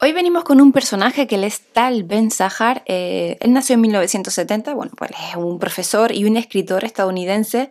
Hoy 0.00 0.12
venimos 0.12 0.44
con 0.44 0.60
un 0.60 0.70
personaje 0.70 1.26
que 1.26 1.34
él 1.34 1.42
es 1.42 1.60
Tal 1.72 2.04
Ben 2.04 2.30
Sahar. 2.30 2.84
Eh, 2.86 3.36
él 3.40 3.52
nació 3.52 3.74
en 3.74 3.80
1970, 3.80 4.72
bueno, 4.74 4.92
pues 4.96 5.10
es 5.10 5.34
un 5.34 5.58
profesor 5.58 6.12
y 6.12 6.24
un 6.24 6.36
escritor 6.36 6.84
estadounidense 6.84 7.70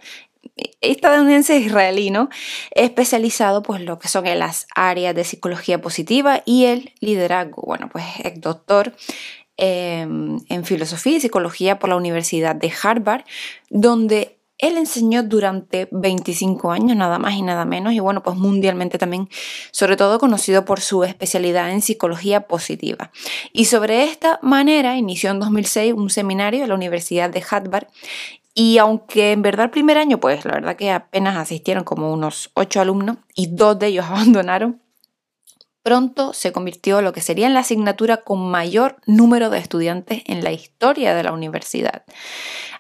estadounidense 0.82 1.58
israelí, 1.58 2.10
¿no? 2.10 2.29
Especializado 2.71 3.63
pues 3.63 3.82
lo 3.82 3.98
que 3.98 4.10
son 4.10 4.28
en 4.28 4.40
las 4.40 4.68
áreas 4.76 5.16
de 5.16 5.24
psicología 5.24 5.79
positiva 5.79 6.42
y 6.46 6.66
el 6.66 6.94
liderazgo. 7.00 7.62
Bueno, 7.62 7.88
pues 7.90 8.04
es 8.21 8.41
doctor 8.41 8.94
em, 9.55 10.38
en 10.50 10.66
filosofía 10.66 11.18
y 11.18 11.21
psicología 11.21 11.80
por 11.80 11.89
la 11.89 11.96
Universidad 11.96 12.55
de 12.55 12.73
Harvard, 12.84 13.23
donde 13.70 14.37
él 14.58 14.78
enseñó 14.78 15.24
durante 15.24 15.88
25 15.92 16.71
años, 16.71 16.98
nada 16.98 17.20
más 17.20 17.36
y 17.36 17.42
nada 17.42 17.66
menos, 17.66 17.94
y 17.94 18.00
bueno, 18.00 18.23
pues 18.23 18.38
mundialmente 18.38 18.98
también, 18.98 19.30
sobre 19.72 19.98
todo 19.98 20.20
conocido 20.20 20.66
por 20.66 20.82
su 20.82 21.04
especialidad 21.04 21.72
en 21.72 21.82
psicología 21.82 22.48
positiva. 22.48 23.12
Y 23.54 23.66
sobre 23.66 24.04
esta 24.04 24.40
manera 24.41 24.98
inició 24.98 25.31
en 25.31 25.40
2006 25.40 25.94
un 25.94 26.09
seminario 26.09 26.64
en 26.64 26.70
la 26.70 26.76
Universidad 26.76 27.30
de 27.30 27.44
Harvard 27.50 27.88
y 28.59 28.80
aunque 28.80 29.34
en 29.34 29.44
verdad 29.44 29.66
el 29.66 29.70
primer 29.70 30.00
año, 30.00 30.20
pues 30.20 30.44
la 30.44 30.54
verdad 30.54 30.76
que 30.76 30.89
apenas 30.89 31.38
asistieron 31.38 31.84
como 31.84 32.12
unos 32.12 32.50
ocho 32.55 32.81
alumnos 32.81 33.17
y 33.36 33.50
dos 33.52 33.78
de 33.78 33.86
ellos 33.86 34.05
abandonaron, 34.09 34.81
pronto 35.88 36.34
se 36.34 36.52
convirtió 36.52 37.00
en 37.00 37.05
lo 37.05 37.14
que 37.14 37.22
sería 37.22 37.48
la 37.48 37.62
asignatura 37.62 38.18
con 38.18 38.52
mayor 38.52 38.98
número 39.05 39.50
de 39.50 39.59
estudiantes 39.59 40.22
en 40.26 40.44
la 40.44 40.52
historia 40.52 41.16
de 41.16 41.23
la 41.23 41.32
universidad. 41.32 42.04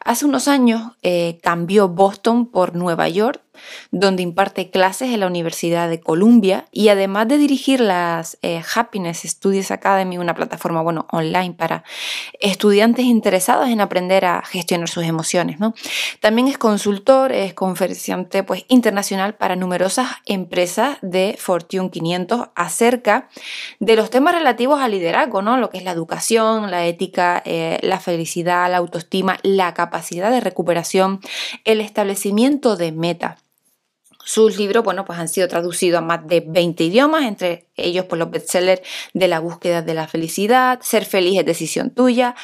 Hace 0.03 0.25
unos 0.25 0.49
años 0.49 0.91
eh, 1.03 1.39
cambió 1.41 1.87
Boston 1.87 2.47
por 2.47 2.75
Nueva 2.75 3.07
York, 3.07 3.41
donde 3.91 4.23
imparte 4.23 4.69
clases 4.69 5.13
en 5.13 5.19
la 5.19 5.27
Universidad 5.27 5.89
de 5.89 5.99
Columbia 5.99 6.65
y 6.71 6.89
además 6.89 7.27
de 7.27 7.37
dirigir 7.37 7.79
las 7.79 8.37
eh, 8.41 8.61
Happiness 8.75 9.21
Studies 9.23 9.71
Academy, 9.71 10.17
una 10.17 10.35
plataforma 10.35 10.81
bueno, 10.81 11.07
online 11.11 11.53
para 11.53 11.83
estudiantes 12.39 13.05
interesados 13.05 13.69
en 13.69 13.81
aprender 13.81 14.25
a 14.25 14.41
gestionar 14.43 14.89
sus 14.89 15.03
emociones. 15.03 15.59
¿no? 15.59 15.73
También 16.19 16.47
es 16.47 16.57
consultor, 16.57 17.31
es 17.31 17.53
conferenciante 17.53 18.43
pues, 18.43 18.65
internacional 18.67 19.35
para 19.35 19.55
numerosas 19.55 20.09
empresas 20.25 20.97
de 21.01 21.35
Fortune 21.39 21.89
500 21.89 22.49
acerca 22.55 23.29
de 23.79 23.95
los 23.95 24.09
temas 24.09 24.33
relativos 24.33 24.81
al 24.81 24.91
liderazgo, 24.91 25.41
¿no? 25.41 25.57
lo 25.57 25.69
que 25.69 25.77
es 25.77 25.83
la 25.83 25.91
educación, 25.91 26.71
la 26.71 26.85
ética, 26.85 27.41
eh, 27.45 27.79
la 27.81 27.99
felicidad, 27.99 28.69
la 28.69 28.77
autoestima, 28.77 29.37
la 29.43 29.73
capacidad 29.73 30.31
de 30.31 30.41
recuperación, 30.41 31.19
el 31.65 31.81
establecimiento 31.81 32.75
de 32.75 32.91
meta. 32.91 33.37
Sus 34.27 34.57
libros, 34.57 34.83
bueno, 34.83 35.05
pues 35.05 35.17
han 35.19 35.29
sido 35.29 35.47
traducidos 35.47 35.99
a 35.99 36.01
más 36.01 36.27
de 36.27 36.43
20 36.45 36.83
idiomas, 36.83 37.23
entre 37.23 37.65
ellos 37.77 38.03
por 38.03 38.09
pues, 38.09 38.19
los 38.19 38.31
bestsellers 38.31 38.81
de 39.13 39.29
la 39.29 39.39
búsqueda 39.39 39.81
de 39.81 39.93
la 39.93 40.05
felicidad, 40.05 40.81
Ser 40.81 41.05
feliz 41.05 41.39
es 41.39 41.45
decisión 41.45 41.91
tuya 41.91 42.35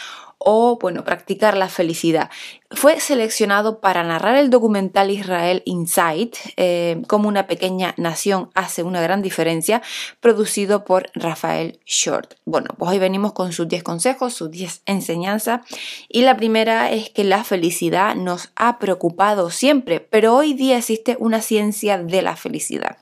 o, 0.43 0.77
bueno, 0.79 1.03
practicar 1.03 1.57
la 1.57 1.69
felicidad. 1.69 2.29
Fue 2.71 2.99
seleccionado 2.99 3.79
para 3.79 4.03
narrar 4.03 4.35
el 4.35 4.49
documental 4.49 5.11
Israel 5.11 5.61
Insight, 5.65 6.35
eh, 6.57 7.01
como 7.07 7.27
una 7.27 7.47
pequeña 7.47 7.93
nación 7.97 8.49
hace 8.53 8.83
una 8.83 9.01
gran 9.01 9.21
diferencia, 9.21 9.81
producido 10.19 10.83
por 10.83 11.09
Rafael 11.13 11.79
Short. 11.85 12.35
Bueno, 12.45 12.69
pues 12.77 12.91
hoy 12.91 12.99
venimos 12.99 13.33
con 13.33 13.53
sus 13.53 13.67
10 13.67 13.83
consejos, 13.83 14.33
sus 14.33 14.51
10 14.51 14.81
enseñanzas, 14.85 15.61
y 16.09 16.21
la 16.21 16.35
primera 16.35 16.91
es 16.91 17.09
que 17.09 17.23
la 17.23 17.43
felicidad 17.43 18.15
nos 18.15 18.51
ha 18.55 18.79
preocupado 18.79 19.49
siempre, 19.49 19.99
pero 19.99 20.35
hoy 20.35 20.53
día 20.53 20.77
existe 20.77 21.15
una 21.19 21.41
ciencia 21.41 21.97
de 21.97 22.21
la 22.21 22.35
felicidad. 22.35 22.97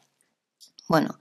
Bueno, 0.88 1.20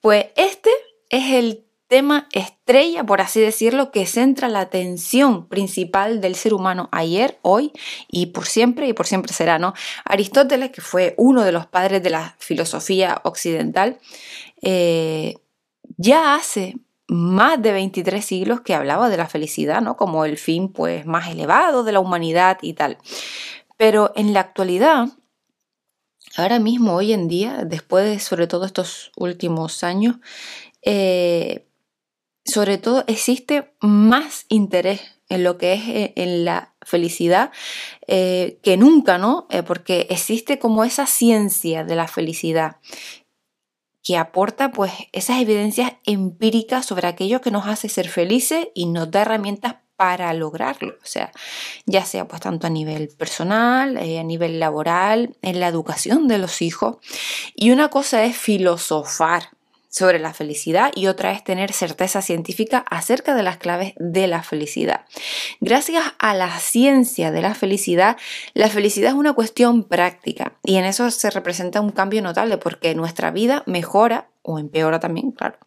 pues 0.00 0.26
este 0.36 0.70
es 1.10 1.32
el 1.32 1.67
tema 1.88 2.28
estrella, 2.32 3.04
por 3.04 3.20
así 3.20 3.40
decirlo, 3.40 3.90
que 3.90 4.06
centra 4.06 4.48
la 4.48 4.60
atención 4.60 5.48
principal 5.48 6.20
del 6.20 6.34
ser 6.36 6.54
humano 6.54 6.88
ayer, 6.92 7.38
hoy 7.42 7.72
y 8.08 8.26
por 8.26 8.46
siempre, 8.46 8.86
y 8.86 8.92
por 8.92 9.06
siempre 9.06 9.32
será, 9.32 9.58
¿no? 9.58 9.72
Aristóteles, 10.04 10.70
que 10.70 10.82
fue 10.82 11.14
uno 11.16 11.44
de 11.44 11.52
los 11.52 11.66
padres 11.66 12.02
de 12.02 12.10
la 12.10 12.36
filosofía 12.38 13.20
occidental, 13.24 13.98
eh, 14.60 15.38
ya 15.96 16.34
hace 16.34 16.76
más 17.08 17.60
de 17.62 17.72
23 17.72 18.22
siglos 18.22 18.60
que 18.60 18.74
hablaba 18.74 19.08
de 19.08 19.16
la 19.16 19.26
felicidad, 19.26 19.80
¿no? 19.80 19.96
Como 19.96 20.26
el 20.26 20.36
fin, 20.36 20.70
pues, 20.70 21.06
más 21.06 21.28
elevado 21.28 21.84
de 21.84 21.92
la 21.92 22.00
humanidad 22.00 22.58
y 22.60 22.74
tal. 22.74 22.98
Pero 23.78 24.12
en 24.14 24.34
la 24.34 24.40
actualidad, 24.40 25.08
ahora 26.36 26.58
mismo, 26.58 26.94
hoy 26.94 27.14
en 27.14 27.28
día, 27.28 27.62
después 27.64 28.04
de 28.04 28.18
sobre 28.18 28.46
todo 28.46 28.66
estos 28.66 29.10
últimos 29.16 29.82
años, 29.84 30.16
eh, 30.82 31.67
sobre 32.48 32.78
todo 32.78 33.04
existe 33.06 33.72
más 33.80 34.46
interés 34.48 35.00
en 35.28 35.44
lo 35.44 35.58
que 35.58 35.74
es 35.74 35.88
eh, 35.88 36.12
en 36.16 36.44
la 36.44 36.74
felicidad 36.82 37.52
eh, 38.06 38.58
que 38.62 38.76
nunca, 38.76 39.18
¿no? 39.18 39.46
Eh, 39.50 39.62
porque 39.62 40.06
existe 40.10 40.58
como 40.58 40.84
esa 40.84 41.06
ciencia 41.06 41.84
de 41.84 41.96
la 41.96 42.08
felicidad 42.08 42.76
que 44.02 44.16
aporta 44.16 44.72
pues 44.72 44.92
esas 45.12 45.42
evidencias 45.42 45.92
empíricas 46.06 46.86
sobre 46.86 47.08
aquello 47.08 47.42
que 47.42 47.50
nos 47.50 47.66
hace 47.66 47.90
ser 47.90 48.08
felices 48.08 48.68
y 48.74 48.86
nos 48.86 49.10
da 49.10 49.22
herramientas 49.22 49.76
para 49.96 50.32
lograrlo, 50.32 50.94
o 51.02 51.06
sea, 51.06 51.32
ya 51.84 52.04
sea 52.04 52.28
pues 52.28 52.40
tanto 52.40 52.68
a 52.68 52.70
nivel 52.70 53.08
personal, 53.08 53.96
a 53.96 54.22
nivel 54.22 54.60
laboral, 54.60 55.36
en 55.42 55.58
la 55.58 55.66
educación 55.66 56.28
de 56.28 56.38
los 56.38 56.62
hijos. 56.62 56.98
Y 57.56 57.72
una 57.72 57.88
cosa 57.90 58.24
es 58.24 58.36
filosofar 58.36 59.57
sobre 59.88 60.18
la 60.18 60.34
felicidad 60.34 60.92
y 60.94 61.06
otra 61.06 61.32
es 61.32 61.42
tener 61.44 61.72
certeza 61.72 62.22
científica 62.22 62.84
acerca 62.90 63.34
de 63.34 63.42
las 63.42 63.56
claves 63.56 63.94
de 63.98 64.26
la 64.26 64.42
felicidad. 64.42 65.04
Gracias 65.60 66.04
a 66.18 66.34
la 66.34 66.58
ciencia 66.58 67.30
de 67.30 67.42
la 67.42 67.54
felicidad, 67.54 68.16
la 68.54 68.68
felicidad 68.68 69.10
es 69.10 69.16
una 69.16 69.32
cuestión 69.32 69.84
práctica 69.84 70.52
y 70.64 70.76
en 70.76 70.84
eso 70.84 71.10
se 71.10 71.30
representa 71.30 71.80
un 71.80 71.90
cambio 71.90 72.22
notable 72.22 72.58
porque 72.58 72.94
nuestra 72.94 73.30
vida 73.30 73.62
mejora 73.66 74.28
o 74.48 74.58
empeora 74.58 74.98
también, 74.98 75.30
claro, 75.30 75.58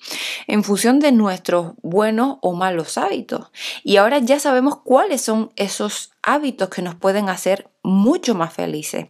en 0.47 0.64
función 0.64 1.00
de 1.00 1.12
nuestros 1.12 1.74
buenos 1.84 2.38
o 2.42 2.53
malos 2.53 2.97
hábitos. 2.97 3.52
Y 3.84 3.97
ahora 3.97 4.18
ya 4.18 4.40
sabemos 4.40 4.80
cuáles 4.84 5.22
son 5.22 5.52
esos 5.56 6.14
hábitos 6.24 6.69
que 6.69 6.81
nos 6.81 6.96
pueden 6.96 7.30
hacer 7.30 7.70
mucho 7.84 8.34
más 8.34 8.53
felices. 8.53 9.06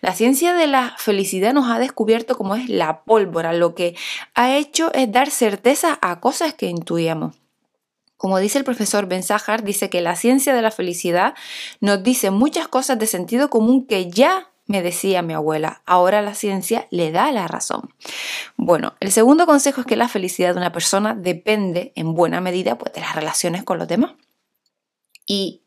La 0.00 0.14
ciencia 0.14 0.54
de 0.54 0.68
la 0.68 0.94
felicidad 0.96 1.52
nos 1.54 1.68
ha 1.68 1.80
descubierto 1.80 2.36
cómo 2.36 2.54
es 2.54 2.68
la 2.68 3.02
pólvora. 3.02 3.52
Lo 3.52 3.74
que 3.74 3.96
ha 4.36 4.56
hecho 4.56 4.92
es 4.94 5.10
dar 5.10 5.30
certeza 5.30 5.98
a 6.02 6.20
cosas 6.20 6.54
que 6.54 6.66
intuíamos. 6.66 7.34
Como 8.16 8.38
dice 8.38 8.58
el 8.58 8.64
profesor 8.64 9.06
Ben 9.06 9.24
Sahar, 9.24 9.64
dice 9.64 9.90
que 9.90 10.00
la 10.00 10.14
ciencia 10.14 10.54
de 10.54 10.62
la 10.62 10.70
felicidad 10.70 11.34
nos 11.80 12.04
dice 12.04 12.30
muchas 12.30 12.68
cosas 12.68 12.98
de 12.98 13.08
sentido 13.08 13.50
común 13.50 13.86
que 13.86 14.08
ya 14.08 14.52
me 14.66 14.82
decía 14.82 15.22
mi 15.22 15.32
abuela, 15.32 15.82
ahora 15.86 16.22
la 16.22 16.34
ciencia 16.34 16.88
le 16.90 17.12
da 17.12 17.30
la 17.32 17.46
razón. 17.46 17.94
Bueno, 18.56 18.94
el 19.00 19.12
segundo 19.12 19.46
consejo 19.46 19.80
es 19.80 19.86
que 19.86 19.96
la 19.96 20.08
felicidad 20.08 20.52
de 20.52 20.60
una 20.60 20.72
persona 20.72 21.14
depende 21.14 21.92
en 21.94 22.14
buena 22.14 22.40
medida 22.40 22.76
pues, 22.76 22.92
de 22.92 23.00
las 23.00 23.14
relaciones 23.14 23.62
con 23.64 23.78
los 23.78 23.88
demás. 23.88 24.14
Y 25.26 25.62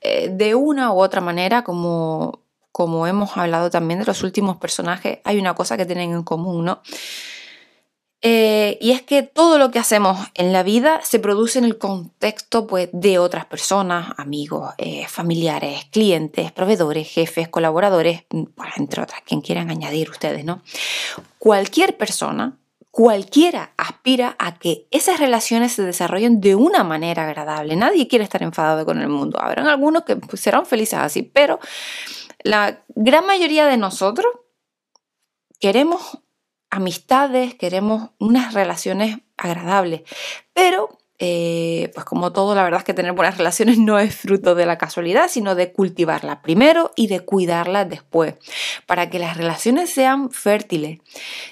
eh, 0.00 0.28
de 0.30 0.54
una 0.54 0.92
u 0.92 1.00
otra 1.00 1.20
manera, 1.20 1.62
como, 1.62 2.40
como 2.72 3.06
hemos 3.06 3.36
hablado 3.36 3.70
también 3.70 4.00
de 4.00 4.06
los 4.06 4.22
últimos 4.22 4.56
personajes, 4.56 5.18
hay 5.24 5.38
una 5.38 5.54
cosa 5.54 5.76
que 5.76 5.86
tienen 5.86 6.12
en 6.12 6.22
común, 6.22 6.64
¿no? 6.64 6.82
Eh, 8.26 8.78
y 8.80 8.92
es 8.92 9.02
que 9.02 9.22
todo 9.22 9.58
lo 9.58 9.70
que 9.70 9.78
hacemos 9.78 10.18
en 10.32 10.54
la 10.54 10.62
vida 10.62 11.02
se 11.02 11.18
produce 11.18 11.58
en 11.58 11.66
el 11.66 11.76
contexto 11.76 12.66
pues, 12.66 12.88
de 12.90 13.18
otras 13.18 13.44
personas, 13.44 14.14
amigos, 14.16 14.72
eh, 14.78 15.06
familiares, 15.08 15.84
clientes, 15.90 16.50
proveedores, 16.50 17.06
jefes, 17.06 17.48
colaboradores, 17.50 18.24
pues, 18.30 18.70
entre 18.78 19.02
otras, 19.02 19.20
quien 19.26 19.42
quieran 19.42 19.68
añadir 19.68 20.08
ustedes, 20.08 20.42
¿no? 20.42 20.62
Cualquier 21.38 21.98
persona, 21.98 22.56
cualquiera 22.90 23.74
aspira 23.76 24.36
a 24.38 24.58
que 24.58 24.86
esas 24.90 25.20
relaciones 25.20 25.72
se 25.72 25.82
desarrollen 25.82 26.40
de 26.40 26.54
una 26.54 26.82
manera 26.82 27.24
agradable. 27.24 27.76
Nadie 27.76 28.08
quiere 28.08 28.24
estar 28.24 28.42
enfadado 28.42 28.86
con 28.86 29.02
el 29.02 29.08
mundo. 29.08 29.38
Habrán 29.38 29.66
algunos 29.66 30.04
que 30.04 30.16
pues, 30.16 30.40
serán 30.40 30.64
felices 30.64 30.98
así, 30.98 31.20
pero 31.20 31.60
la 32.42 32.82
gran 32.88 33.26
mayoría 33.26 33.66
de 33.66 33.76
nosotros 33.76 34.32
queremos 35.60 36.23
amistades, 36.76 37.54
queremos 37.54 38.10
unas 38.18 38.54
relaciones 38.54 39.18
agradables. 39.36 40.02
Pero, 40.52 40.98
eh, 41.20 41.92
pues 41.94 42.04
como 42.04 42.32
todo, 42.32 42.56
la 42.56 42.64
verdad 42.64 42.80
es 42.80 42.84
que 42.84 42.92
tener 42.92 43.12
buenas 43.12 43.38
relaciones 43.38 43.78
no 43.78 44.00
es 44.00 44.16
fruto 44.16 44.56
de 44.56 44.66
la 44.66 44.78
casualidad, 44.78 45.28
sino 45.28 45.54
de 45.54 45.72
cultivarlas 45.72 46.38
primero 46.38 46.90
y 46.96 47.06
de 47.06 47.20
cuidarlas 47.20 47.88
después. 47.88 48.34
Para 48.86 49.10
que 49.10 49.20
las 49.20 49.36
relaciones 49.36 49.90
sean 49.90 50.30
fértiles, 50.30 50.98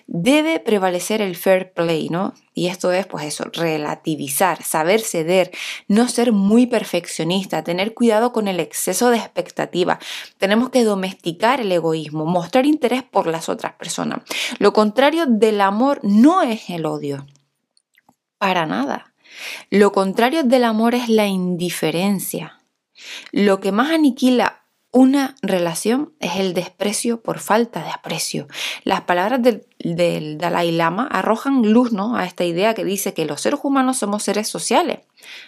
debe 0.09 0.59
prevalecer 0.59 1.23
el 1.23 1.37
fair 1.37 1.73
play, 1.73 2.09
¿no? 2.09 2.35
Y 2.55 2.67
esto 2.67 2.93
es, 2.93 3.07
pues 3.07 3.25
eso, 3.25 3.45
relativizar, 3.53 4.63
saber 4.63 5.01
ceder, 5.01 5.53
no 5.87 6.09
ser 6.09 6.33
muy 6.33 6.67
perfeccionista, 6.67 7.63
tener 7.63 7.95
cuidado 7.95 8.33
con 8.33 8.49
el 8.49 8.59
exceso 8.59 9.11
de 9.11 9.19
expectativa. 9.19 10.01
Tenemos 10.39 10.71
que 10.71 10.85
domesticar 10.85 11.61
el 11.61 11.71
egoísmo, 11.71 12.27
mostrar 12.27 12.67
interés 12.67 13.05
por 13.05 13.29
las 13.29 13.49
otras 13.49 13.75
personas. 13.75 14.23
Lo 14.59 14.73
contrario 14.73 15.27
del 15.27 15.61
amor 15.61 16.01
no 16.03 16.43
es 16.43 16.69
el 16.69 16.85
odio. 16.85 17.27
Para 18.39 18.67
nada. 18.67 19.12
Lo 19.71 19.93
contrario 19.93 20.45
del 20.45 20.65
amor 20.65 20.95
es 20.95 21.09
la 21.09 21.27
indiferencia. 21.27 22.61
Lo 23.33 23.61
que 23.61 23.73
más 23.73 23.91
aniquila 23.91 24.62
una 24.93 25.35
relación 25.41 26.13
es 26.21 26.37
el 26.37 26.53
desprecio 26.53 27.23
por 27.23 27.39
falta 27.39 27.83
de 27.83 27.91
aprecio. 27.91 28.47
Las 28.85 29.01
palabras 29.01 29.41
del, 29.43 29.65
Dalai 30.39 30.71
Lama 30.71 31.09
arrojan 31.11 31.73
luz 31.73 31.93
¿no? 31.93 32.15
a 32.15 32.27
esta 32.27 32.45
idea 32.45 32.75
que 32.75 32.85
dice 32.85 33.15
que 33.15 33.25
los 33.25 33.41
seres 33.41 33.61
humanos 33.63 33.97
somos 33.97 34.23
seres 34.23 34.49
sociales. 34.49 35.01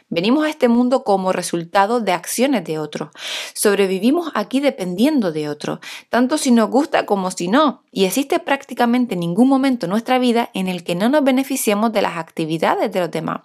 Venimos 0.08 0.46
a 0.46 0.48
este 0.48 0.68
mundo 0.68 1.04
como 1.04 1.30
resultado 1.32 2.00
de 2.00 2.12
acciones 2.12 2.64
de 2.64 2.78
otros. 2.78 3.10
Sobrevivimos 3.52 4.32
aquí 4.34 4.60
dependiendo 4.60 5.30
de 5.30 5.50
otros, 5.50 5.80
tanto 6.08 6.38
si 6.38 6.50
nos 6.50 6.70
gusta 6.70 7.04
como 7.04 7.30
si 7.30 7.48
no. 7.48 7.82
Y 7.92 8.06
existe 8.06 8.38
prácticamente 8.38 9.14
ningún 9.14 9.48
momento 9.48 9.84
en 9.84 9.90
nuestra 9.90 10.18
vida 10.18 10.50
en 10.54 10.68
el 10.68 10.84
que 10.84 10.94
no 10.94 11.10
nos 11.10 11.22
beneficiemos 11.22 11.92
de 11.92 12.00
las 12.00 12.16
actividades 12.16 12.90
de 12.90 13.00
los 13.00 13.10
demás. 13.10 13.42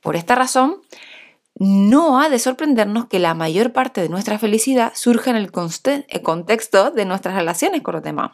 Por 0.00 0.16
esta 0.16 0.34
razón, 0.34 0.80
no 1.56 2.20
ha 2.20 2.28
de 2.28 2.38
sorprendernos 2.38 3.06
que 3.06 3.18
la 3.18 3.34
mayor 3.34 3.72
parte 3.72 4.00
de 4.00 4.08
nuestra 4.08 4.38
felicidad 4.38 4.92
surja 4.94 5.30
en 5.30 5.36
el, 5.36 5.52
contexto 5.52 6.90
de 6.90 7.04
nuestras 7.04 7.34
relaciones 7.34 7.82
con 7.82 7.94
los 7.94 8.02
demás. 8.02 8.32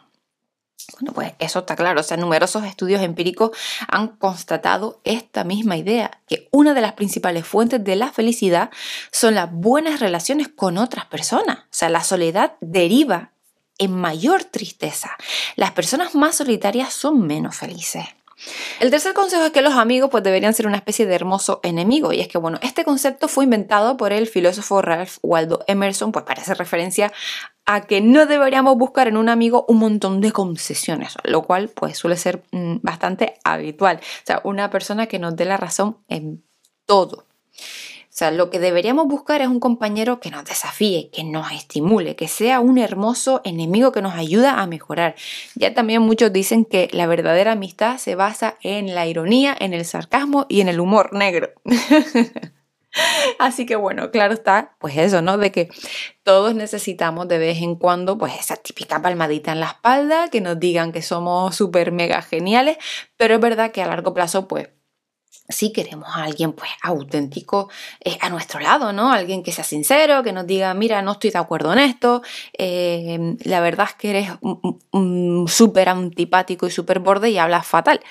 Bueno, 0.93 1.13
pues 1.13 1.33
eso 1.39 1.59
está 1.59 1.75
claro. 1.75 2.01
O 2.01 2.03
sea, 2.03 2.17
numerosos 2.17 2.65
estudios 2.65 3.01
empíricos 3.01 3.51
han 3.87 4.07
constatado 4.09 4.99
esta 5.03 5.43
misma 5.43 5.77
idea, 5.77 6.19
que 6.27 6.49
una 6.51 6.73
de 6.73 6.81
las 6.81 6.93
principales 6.93 7.45
fuentes 7.45 7.83
de 7.83 7.95
la 7.95 8.11
felicidad 8.11 8.71
son 9.11 9.35
las 9.35 9.51
buenas 9.51 9.99
relaciones 9.99 10.47
con 10.47 10.77
otras 10.77 11.05
personas. 11.05 11.59
O 11.59 11.67
sea, 11.69 11.89
la 11.89 12.03
soledad 12.03 12.53
deriva 12.61 13.31
en 13.77 13.95
mayor 13.95 14.43
tristeza. 14.43 15.11
Las 15.55 15.71
personas 15.71 16.15
más 16.15 16.35
solitarias 16.35 16.93
son 16.93 17.25
menos 17.25 17.55
felices. 17.55 18.05
El 18.79 18.89
tercer 18.89 19.13
consejo 19.13 19.43
es 19.43 19.51
que 19.51 19.61
los 19.61 19.73
amigos 19.73 20.09
pues 20.09 20.23
deberían 20.23 20.53
ser 20.53 20.67
una 20.67 20.77
especie 20.77 21.05
de 21.05 21.15
hermoso 21.15 21.59
enemigo 21.63 22.13
y 22.13 22.21
es 22.21 22.27
que 22.27 22.37
bueno, 22.37 22.59
este 22.61 22.83
concepto 22.83 23.27
fue 23.27 23.43
inventado 23.43 23.97
por 23.97 24.13
el 24.13 24.27
filósofo 24.27 24.81
Ralph 24.81 25.17
Waldo 25.21 25.63
Emerson 25.67 26.11
pues 26.11 26.25
para 26.25 26.41
hacer 26.41 26.57
referencia 26.57 27.11
a 27.65 27.81
que 27.81 28.01
no 28.01 28.25
deberíamos 28.25 28.77
buscar 28.77 29.07
en 29.07 29.17
un 29.17 29.29
amigo 29.29 29.65
un 29.67 29.77
montón 29.77 30.21
de 30.21 30.31
concesiones, 30.31 31.15
lo 31.23 31.43
cual 31.43 31.69
pues 31.69 31.97
suele 31.97 32.17
ser 32.17 32.43
mm, 32.51 32.77
bastante 32.81 33.35
habitual, 33.43 33.97
o 33.97 34.25
sea, 34.25 34.41
una 34.43 34.69
persona 34.69 35.07
que 35.07 35.19
nos 35.19 35.35
dé 35.35 35.45
la 35.45 35.57
razón 35.57 35.97
en 36.07 36.43
todo. 36.85 37.25
O 38.11 38.13
sea, 38.13 38.29
lo 38.29 38.49
que 38.49 38.59
deberíamos 38.59 39.07
buscar 39.07 39.41
es 39.41 39.47
un 39.47 39.61
compañero 39.61 40.19
que 40.19 40.31
nos 40.31 40.43
desafíe, 40.43 41.09
que 41.13 41.23
nos 41.23 41.49
estimule, 41.53 42.17
que 42.17 42.27
sea 42.27 42.59
un 42.59 42.77
hermoso 42.77 43.39
enemigo 43.45 43.93
que 43.93 44.01
nos 44.01 44.15
ayuda 44.15 44.59
a 44.59 44.67
mejorar. 44.67 45.15
Ya 45.55 45.73
también 45.73 46.01
muchos 46.01 46.33
dicen 46.33 46.65
que 46.65 46.89
la 46.91 47.07
verdadera 47.07 47.53
amistad 47.53 47.99
se 47.99 48.15
basa 48.15 48.57
en 48.63 48.95
la 48.95 49.07
ironía, 49.07 49.55
en 49.57 49.73
el 49.73 49.85
sarcasmo 49.85 50.45
y 50.49 50.59
en 50.59 50.67
el 50.67 50.81
humor 50.81 51.13
negro. 51.13 51.51
Así 53.39 53.65
que 53.65 53.77
bueno, 53.77 54.11
claro 54.11 54.33
está, 54.33 54.75
pues 54.79 54.97
eso, 54.97 55.21
¿no? 55.21 55.37
De 55.37 55.53
que 55.53 55.69
todos 56.23 56.53
necesitamos 56.53 57.29
de 57.29 57.37
vez 57.37 57.59
en 57.61 57.75
cuando, 57.75 58.17
pues 58.17 58.37
esa 58.37 58.57
típica 58.57 59.01
palmadita 59.01 59.53
en 59.53 59.61
la 59.61 59.67
espalda, 59.67 60.29
que 60.29 60.41
nos 60.41 60.59
digan 60.59 60.91
que 60.91 61.01
somos 61.01 61.55
súper 61.55 61.93
mega 61.93 62.21
geniales, 62.21 62.75
pero 63.15 63.35
es 63.35 63.39
verdad 63.39 63.71
que 63.71 63.81
a 63.81 63.87
largo 63.87 64.13
plazo, 64.13 64.49
pues 64.49 64.67
si 65.51 65.71
queremos 65.71 66.09
a 66.15 66.23
alguien 66.23 66.53
pues 66.53 66.71
auténtico 66.81 67.69
eh, 67.99 68.17
a 68.21 68.29
nuestro 68.29 68.59
lado, 68.59 68.93
¿no? 68.93 69.11
Alguien 69.11 69.43
que 69.43 69.51
sea 69.51 69.63
sincero, 69.63 70.23
que 70.23 70.33
nos 70.33 70.47
diga, 70.47 70.73
mira, 70.73 71.01
no 71.01 71.13
estoy 71.13 71.31
de 71.31 71.39
acuerdo 71.39 71.73
en 71.73 71.79
esto, 71.79 72.21
eh, 72.57 73.35
la 73.43 73.59
verdad 73.61 73.87
es 73.89 73.95
que 73.95 74.09
eres 74.09 74.29
súper 75.47 75.89
antipático 75.89 76.67
y 76.67 76.71
súper 76.71 76.99
borde 76.99 77.29
y 77.29 77.37
hablas 77.37 77.65
fatal. 77.67 78.01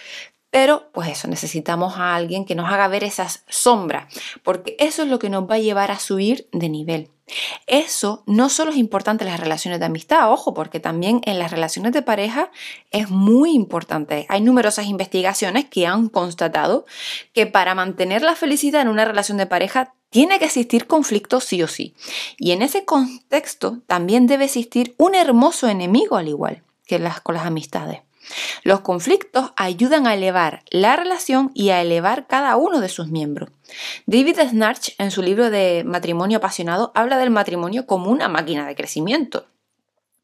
Pero, 0.50 0.90
pues 0.92 1.08
eso, 1.08 1.28
necesitamos 1.28 1.96
a 1.96 2.14
alguien 2.14 2.44
que 2.44 2.54
nos 2.54 2.70
haga 2.70 2.88
ver 2.88 3.04
esas 3.04 3.44
sombras, 3.48 4.12
porque 4.42 4.76
eso 4.78 5.02
es 5.02 5.08
lo 5.08 5.18
que 5.18 5.30
nos 5.30 5.48
va 5.48 5.54
a 5.54 5.60
llevar 5.60 5.90
a 5.90 5.98
subir 5.98 6.48
de 6.52 6.68
nivel. 6.68 7.10
Eso 7.66 8.24
no 8.26 8.48
solo 8.48 8.72
es 8.72 8.76
importante 8.76 9.24
en 9.24 9.30
las 9.30 9.40
relaciones 9.40 9.78
de 9.78 9.86
amistad, 9.86 10.32
ojo, 10.32 10.54
porque 10.54 10.80
también 10.80 11.20
en 11.24 11.38
las 11.38 11.50
relaciones 11.50 11.92
de 11.92 12.02
pareja 12.02 12.50
es 12.90 13.10
muy 13.10 13.52
importante. 13.52 14.26
Hay 14.28 14.40
numerosas 14.40 14.86
investigaciones 14.86 15.66
que 15.66 15.86
han 15.86 16.08
constatado 16.08 16.86
que 17.32 17.46
para 17.46 17.74
mantener 17.74 18.22
la 18.22 18.34
felicidad 18.34 18.82
en 18.82 18.88
una 18.88 19.04
relación 19.04 19.38
de 19.38 19.46
pareja 19.46 19.94
tiene 20.10 20.40
que 20.40 20.46
existir 20.46 20.88
conflicto 20.88 21.40
sí 21.40 21.62
o 21.62 21.68
sí. 21.68 21.94
Y 22.36 22.50
en 22.50 22.62
ese 22.62 22.84
contexto 22.84 23.78
también 23.86 24.26
debe 24.26 24.46
existir 24.46 24.94
un 24.98 25.14
hermoso 25.14 25.68
enemigo 25.68 26.16
al 26.16 26.28
igual 26.28 26.64
que 26.86 27.00
con 27.22 27.36
las 27.36 27.46
amistades. 27.46 28.00
Los 28.62 28.80
conflictos 28.80 29.52
ayudan 29.56 30.06
a 30.06 30.14
elevar 30.14 30.62
la 30.70 30.96
relación 30.96 31.50
y 31.54 31.70
a 31.70 31.80
elevar 31.80 32.26
cada 32.26 32.56
uno 32.56 32.80
de 32.80 32.88
sus 32.88 33.08
miembros. 33.08 33.50
David 34.06 34.38
Snarch, 34.48 34.94
en 34.98 35.10
su 35.10 35.22
libro 35.22 35.50
de 35.50 35.84
Matrimonio 35.84 36.38
apasionado, 36.38 36.92
habla 36.94 37.18
del 37.18 37.30
matrimonio 37.30 37.86
como 37.86 38.10
una 38.10 38.28
máquina 38.28 38.66
de 38.66 38.74
crecimiento. 38.74 39.46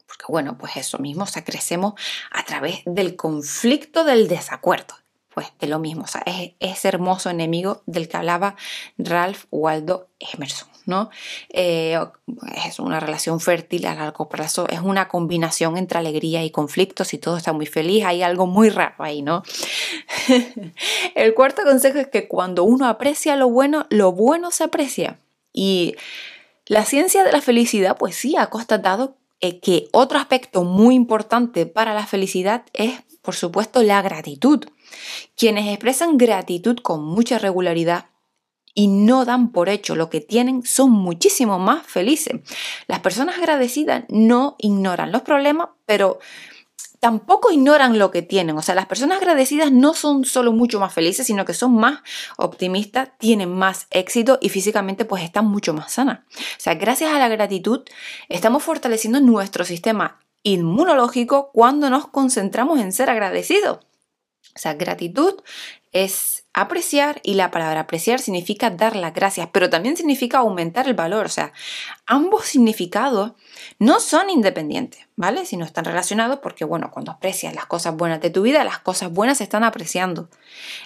Porque 0.07 0.25
bueno, 0.29 0.57
pues 0.59 0.77
eso 0.77 0.99
mismo, 0.99 1.25
o 1.25 1.27
sea, 1.27 1.45
crecemos 1.45 1.95
a 2.31 2.45
través 2.45 2.83
del 2.85 3.17
conflicto 3.17 4.05
del 4.05 4.29
desacuerdo 4.29 4.95
pues 5.37 5.53
de 5.61 5.67
lo 5.67 5.79
mismo, 5.79 6.05
o 6.05 6.07
sea, 6.07 6.23
es 6.25 6.53
ese 6.61 6.89
hermoso 6.89 7.29
enemigo 7.29 7.83
del 7.85 8.09
que 8.09 8.17
hablaba 8.17 8.57
Ralph 8.97 9.45
Waldo 9.51 10.09
Emerson, 10.19 10.67
¿no? 10.87 11.11
Eh, 11.51 11.99
es 12.67 12.79
una 12.79 13.01
relación 13.01 13.39
fértil 13.39 13.85
a 13.85 13.95
largo 13.95 14.31
plazo, 14.31 14.67
es 14.71 14.81
una 14.81 15.09
combinación 15.09 15.77
entre 15.77 15.99
alegría 15.99 16.43
y 16.43 16.51
conflictos 16.51 17.13
y 17.13 17.19
todo 17.19 17.37
está 17.37 17.53
muy 17.53 17.67
feliz, 17.67 18.07
hay 18.07 18.23
algo 18.23 18.47
muy 18.47 18.71
raro 18.71 18.95
ahí, 18.97 19.21
¿no? 19.21 19.43
El 21.15 21.35
cuarto 21.35 21.65
consejo 21.65 21.99
es 21.99 22.09
que 22.09 22.29
cuando 22.29 22.65
uno 22.65 22.89
aprecia 22.89 23.37
lo 23.37 23.51
bueno, 23.51 23.85
lo 23.91 24.13
bueno 24.13 24.51
se 24.51 24.65
aprecia. 24.65 25.21
Y 25.53 25.97
la 26.65 26.87
ciencia 26.87 27.25
de 27.25 27.33
la 27.33 27.43
felicidad, 27.43 27.99
pues 27.99 28.17
sí, 28.17 28.37
ha 28.39 28.47
constatado 28.47 29.19
eh, 29.43 29.61
que 29.61 29.91
otro 29.93 30.19
aspecto 30.19 30.65
muy 30.65 30.95
importante 30.95 31.67
para 31.67 31.93
la 31.93 32.07
felicidad 32.07 32.65
es, 32.73 33.03
por 33.21 33.35
supuesto, 33.35 33.83
la 33.83 34.01
gratitud. 34.01 34.65
Quienes 35.37 35.69
expresan 35.69 36.19
gratitud 36.19 36.79
con 36.79 37.05
mucha 37.05 37.39
regularidad 37.39 38.07
y 38.75 38.89
no 38.89 39.25
dan 39.25 39.53
por 39.53 39.69
hecho 39.71 39.97
lo 39.97 40.11
que 40.11 40.21
tienen 40.21 40.65
son 40.65 40.91
muchísimo 40.91 41.59
más 41.59 41.87
felices. 41.87 42.41
Las 42.87 43.01
personas 43.01 43.39
agradecidas 43.39 44.05
no 44.09 44.57
ignoran 44.59 45.13
los 45.13 45.23
problemas, 45.23 45.71
pero 45.87 46.19
tampoco 47.01 47.51
ignoran 47.51 47.99
lo 47.99 48.11
que 48.11 48.23
tienen. 48.23 48.57
O 48.59 48.63
sea, 48.63 48.75
las 48.75 48.87
personas 48.87 49.19
agradecidas 49.19 49.73
no 49.73 49.95
son 49.95 50.25
solo 50.25 50.53
mucho 50.53 50.81
más 50.81 50.93
felices, 50.93 51.27
sino 51.27 51.45
que 51.45 51.55
son 51.55 51.75
más 51.75 52.01
optimistas, 52.37 53.11
tienen 53.19 53.51
más 53.51 53.87
éxito 53.91 54.39
y 54.41 54.51
físicamente 54.51 55.05
pues 55.05 55.23
están 55.23 55.47
mucho 55.47 55.73
más 55.73 55.93
sanas. 55.93 56.21
O 56.37 56.59
sea, 56.59 56.75
gracias 56.75 57.13
a 57.13 57.19
la 57.19 57.29
gratitud 57.29 57.83
estamos 58.29 58.63
fortaleciendo 58.63 59.21
nuestro 59.21 59.65
sistema 59.65 60.21
inmunológico 60.43 61.51
cuando 61.53 61.91
nos 61.91 62.09
concentramos 62.09 62.79
en 62.81 62.93
ser 62.93 63.09
agradecidos. 63.11 63.79
O 64.57 64.59
sea, 64.59 64.75
gratitud 64.75 65.35
es 65.93 66.47
apreciar 66.55 67.21
y 67.23 67.35
la 67.35 67.51
palabra 67.51 67.81
apreciar 67.81 68.19
significa 68.21 68.71
dar 68.71 68.97
las 68.97 69.13
gracias, 69.13 69.49
pero 69.53 69.69
también 69.69 69.97
significa 69.97 70.39
aumentar 70.39 70.89
el 70.89 70.95
valor. 70.95 71.27
O 71.27 71.29
sea, 71.29 71.53
ambos 72.07 72.47
significados 72.47 73.33
no 73.79 74.01
son 74.01 74.31
independientes, 74.31 75.06
¿vale? 75.17 75.47
Sino 75.47 75.65
están 75.65 75.87
relacionados 75.87 76.39
porque, 76.41 76.65
bueno, 76.65 76.91
cuando 76.93 77.11
aprecias 77.11 77.55
las 77.55 77.67
cosas 77.67 77.97
buenas 77.97 78.21
de 78.21 78.31
tu 78.31 78.43
vida, 78.43 78.63
las 78.65 78.79
cosas 78.79 79.11
buenas 79.11 79.39
se 79.39 79.45
están 79.45 79.65
apreciando. 79.65 80.29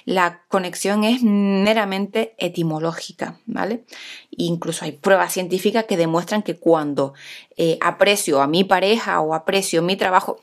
La 0.05 0.43
conexión 0.49 1.05
es 1.05 1.23
meramente 1.23 2.35
etimológica, 2.39 3.39
¿vale? 3.47 3.85
Incluso 4.31 4.85
hay 4.85 4.93
pruebas 4.93 5.33
científicas 5.33 5.85
que 5.85 5.97
demuestran 5.97 6.43
que 6.43 6.57
cuando 6.57 7.13
eh, 7.57 7.77
aprecio 7.81 8.41
a 8.41 8.47
mi 8.47 8.65
pareja 8.65 9.21
o 9.21 9.35
aprecio 9.35 9.83
mi 9.83 9.97
trabajo, 9.97 10.41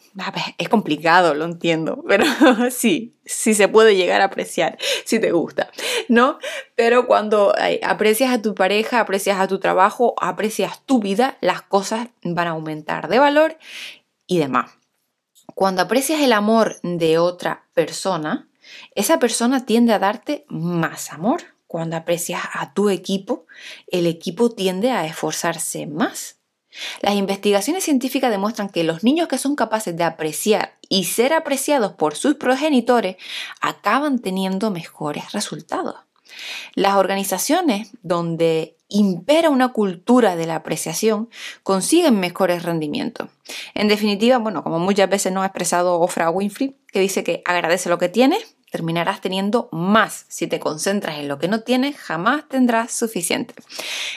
es 0.57 0.69
complicado, 0.69 1.33
lo 1.33 1.45
entiendo, 1.45 2.03
pero 2.07 2.25
sí, 2.69 3.15
sí 3.25 3.53
se 3.53 3.69
puede 3.69 3.95
llegar 3.95 4.21
a 4.21 4.25
apreciar 4.25 4.77
si 5.05 5.19
te 5.19 5.31
gusta, 5.31 5.71
¿no? 6.09 6.37
Pero 6.77 7.07
cuando 7.07 7.55
eh, 7.57 7.79
aprecias 7.81 8.31
a 8.31 8.39
tu 8.39 8.53
pareja, 8.53 8.99
aprecias 8.99 9.39
a 9.39 9.47
tu 9.47 9.57
trabajo, 9.57 10.13
aprecias 10.21 10.85
tu 10.85 10.99
vida, 10.99 11.35
las 11.41 11.63
cosas 11.63 12.09
van 12.21 12.47
a 12.47 12.51
aumentar 12.51 13.07
de 13.07 13.17
valor 13.17 13.57
y 14.27 14.37
demás. 14.37 14.69
Cuando 15.55 15.81
aprecias 15.81 16.21
el 16.21 16.33
amor 16.33 16.79
de 16.83 17.17
otra 17.17 17.63
persona, 17.73 18.47
esa 18.93 19.17
persona 19.17 19.65
tiende 19.65 19.91
a 19.91 19.97
darte 19.97 20.45
más 20.49 21.11
amor. 21.11 21.41
Cuando 21.65 21.95
aprecias 21.95 22.43
a 22.53 22.75
tu 22.75 22.91
equipo, 22.91 23.47
el 23.87 24.05
equipo 24.05 24.51
tiende 24.51 24.91
a 24.91 25.07
esforzarse 25.07 25.87
más. 25.87 26.37
Las 27.01 27.15
investigaciones 27.15 27.85
científicas 27.85 28.29
demuestran 28.29 28.69
que 28.69 28.83
los 28.83 29.03
niños 29.03 29.27
que 29.27 29.39
son 29.39 29.55
capaces 29.55 29.97
de 29.97 30.03
apreciar 30.03 30.77
y 30.89 31.05
ser 31.05 31.33
apreciados 31.33 31.93
por 31.93 32.13
sus 32.13 32.35
progenitores 32.35 33.15
acaban 33.61 34.19
teniendo 34.19 34.69
mejores 34.69 35.31
resultados. 35.31 36.06
Las 36.73 36.95
organizaciones 36.95 37.91
donde 38.03 38.77
impera 38.89 39.49
una 39.49 39.69
cultura 39.69 40.35
de 40.35 40.45
la 40.45 40.55
apreciación 40.55 41.29
consiguen 41.63 42.19
mejores 42.19 42.63
rendimientos. 42.63 43.29
En 43.73 43.87
definitiva, 43.87 44.37
bueno, 44.37 44.63
como 44.63 44.79
muchas 44.79 45.09
veces 45.09 45.33
nos 45.33 45.43
ha 45.43 45.47
expresado 45.47 45.99
Ofra 45.99 46.29
Winfrey, 46.29 46.75
que 46.91 46.99
dice 46.99 47.23
que 47.23 47.41
agradece 47.45 47.89
lo 47.89 47.97
que 47.97 48.09
tienes, 48.09 48.57
terminarás 48.71 49.21
teniendo 49.21 49.69
más. 49.71 50.25
Si 50.27 50.47
te 50.47 50.59
concentras 50.59 51.19
en 51.19 51.27
lo 51.27 51.39
que 51.39 51.47
no 51.47 51.61
tienes, 51.61 51.97
jamás 51.97 52.47
tendrás 52.47 52.91
suficiente. 52.91 53.53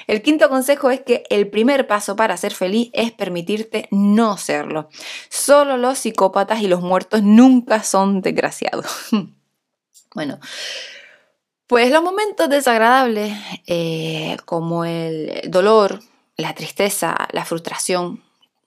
El 0.07 0.23
quinto 0.23 0.49
consejo 0.49 0.91
es 0.91 1.01
que 1.01 1.25
el 1.31 1.49
primer 1.49 1.87
paso 1.87 2.17
para 2.17 2.37
ser 2.37 2.53
feliz 2.53 2.91
es 2.93 3.13
permitirte 3.13 3.89
no 3.91 4.37
serlo. 4.37 4.89
Solo 5.29 5.77
los 5.77 5.99
psicópatas 5.99 6.63
y 6.63 6.69
los 6.69 6.81
muertos 6.81 7.23
nunca 7.23 7.83
son 7.83 8.23
desgraciados. 8.23 8.87
bueno. 10.15 10.39
Pues 11.71 11.93
los 11.93 12.03
momentos 12.03 12.49
desagradables, 12.49 13.33
eh, 13.69 14.37
como 14.45 14.85
el 14.85 15.43
dolor, 15.49 16.01
la 16.37 16.53
tristeza, 16.53 17.29
la 17.31 17.45
frustración, 17.45 18.25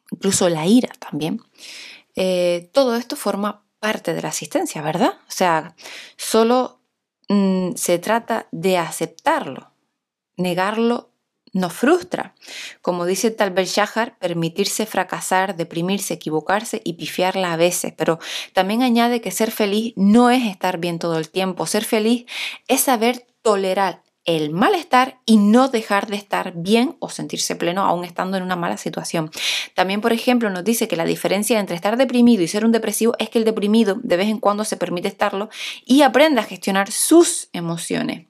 incluso 0.09 0.47
la 0.47 0.65
ira 0.65 0.87
también, 0.99 1.41
eh, 2.15 2.69
todo 2.71 2.95
esto 2.95 3.17
forma 3.17 3.65
parte 3.81 4.13
de 4.13 4.21
la 4.21 4.29
asistencia, 4.29 4.81
¿verdad? 4.81 5.15
O 5.27 5.31
sea, 5.31 5.75
solo 6.15 6.79
mm, 7.27 7.73
se 7.75 7.99
trata 7.99 8.47
de 8.53 8.77
aceptarlo. 8.77 9.73
Negarlo 10.37 11.09
nos 11.53 11.73
frustra. 11.73 12.33
Como 12.81 13.05
dice 13.05 13.31
Talbert 13.31 13.69
Shahar, 13.69 14.17
permitirse 14.17 14.85
fracasar, 14.85 15.55
deprimirse, 15.55 16.15
equivocarse 16.15 16.81
y 16.83 16.93
pifiarla 16.93 17.53
a 17.53 17.57
veces. 17.57 17.93
Pero 17.95 18.19
también 18.53 18.81
añade 18.81 19.21
que 19.21 19.31
ser 19.31 19.51
feliz 19.51 19.93
no 19.95 20.29
es 20.29 20.43
estar 20.45 20.79
bien 20.79 20.99
todo 20.99 21.17
el 21.17 21.29
tiempo. 21.29 21.65
Ser 21.65 21.85
feliz 21.85 22.25
es 22.67 22.81
saber 22.81 23.27
tolerar 23.43 24.01
el 24.25 24.51
malestar 24.51 25.19
y 25.25 25.37
no 25.37 25.67
dejar 25.67 26.07
de 26.07 26.15
estar 26.15 26.53
bien 26.55 26.95
o 26.99 27.09
sentirse 27.09 27.55
pleno 27.55 27.83
aún 27.83 28.05
estando 28.05 28.37
en 28.37 28.43
una 28.43 28.55
mala 28.55 28.77
situación. 28.77 29.29
También, 29.73 30.01
por 30.01 30.13
ejemplo, 30.13 30.49
nos 30.49 30.63
dice 30.63 30.87
que 30.87 30.95
la 30.95 31.05
diferencia 31.05 31.59
entre 31.59 31.75
estar 31.75 31.97
deprimido 31.97 32.41
y 32.41 32.47
ser 32.47 32.65
un 32.65 32.71
depresivo 32.71 33.15
es 33.19 33.29
que 33.29 33.39
el 33.39 33.45
deprimido 33.45 33.97
de 34.01 34.17
vez 34.17 34.29
en 34.29 34.39
cuando 34.39 34.63
se 34.63 34.77
permite 34.77 35.09
estarlo 35.09 35.49
y 35.85 36.03
aprende 36.03 36.39
a 36.39 36.45
gestionar 36.45 36.91
sus 36.91 37.49
emociones. 37.51 38.27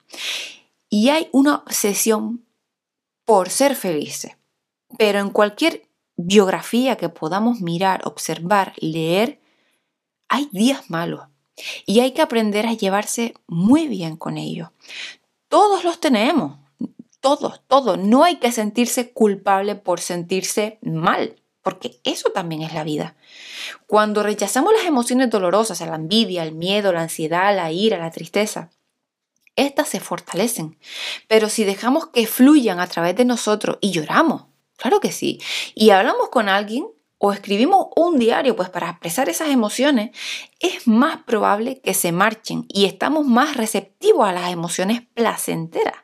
Y 0.89 1.09
hay 1.09 1.29
una 1.31 1.57
obsesión 1.57 2.43
por 3.25 3.49
ser 3.49 3.75
felices. 3.75 4.37
Pero 4.97 5.19
en 5.19 5.29
cualquier 5.29 5.87
biografía 6.15 6.95
que 6.95 7.09
podamos 7.09 7.61
mirar, 7.61 8.01
observar, 8.05 8.73
leer, 8.77 9.41
hay 10.27 10.49
días 10.51 10.89
malos. 10.89 11.27
Y 11.85 11.99
hay 11.99 12.11
que 12.11 12.21
aprender 12.21 12.65
a 12.65 12.73
llevarse 12.73 13.35
muy 13.47 13.87
bien 13.87 14.17
con 14.17 14.37
ellos. 14.37 14.69
Todos 15.47 15.83
los 15.83 15.99
tenemos, 15.99 16.57
todos, 17.19 17.61
todos. 17.67 17.97
No 17.99 18.23
hay 18.23 18.37
que 18.37 18.51
sentirse 18.51 19.11
culpable 19.13 19.75
por 19.75 19.99
sentirse 20.01 20.79
mal, 20.81 21.41
porque 21.61 21.99
eso 22.03 22.31
también 22.31 22.63
es 22.63 22.73
la 22.73 22.83
vida. 22.83 23.15
Cuando 23.87 24.23
rechazamos 24.23 24.73
las 24.73 24.85
emociones 24.85 25.29
dolorosas, 25.29 25.79
la 25.81 25.95
envidia, 25.95 26.43
el 26.43 26.53
miedo, 26.53 26.91
la 26.91 27.03
ansiedad, 27.03 27.55
la 27.55 27.71
ira, 27.71 27.99
la 27.99 28.11
tristeza, 28.11 28.71
estas 29.55 29.89
se 29.89 29.99
fortalecen. 29.99 30.77
Pero 31.27 31.49
si 31.49 31.63
dejamos 31.63 32.07
que 32.07 32.27
fluyan 32.27 32.79
a 32.79 32.87
través 32.87 33.15
de 33.15 33.25
nosotros 33.25 33.77
y 33.81 33.91
lloramos, 33.91 34.45
claro 34.77 34.99
que 34.99 35.11
sí, 35.11 35.39
y 35.75 35.91
hablamos 35.91 36.29
con 36.29 36.49
alguien, 36.49 36.87
o 37.25 37.31
escribimos 37.31 37.87
un 37.95 38.19
diario 38.19 38.53
pues 38.55 38.69
para 38.69 38.89
expresar 38.89 39.29
esas 39.29 39.47
emociones, 39.49 40.11
es 40.63 40.87
más 40.87 41.17
probable 41.23 41.81
que 41.81 41.93
se 41.93 42.13
marchen 42.13 42.65
y 42.69 42.85
estamos 42.85 43.27
más 43.27 43.57
receptivos 43.57 44.25
a 44.27 44.31
las 44.31 44.49
emociones 44.49 45.01
placenteras. 45.13 45.95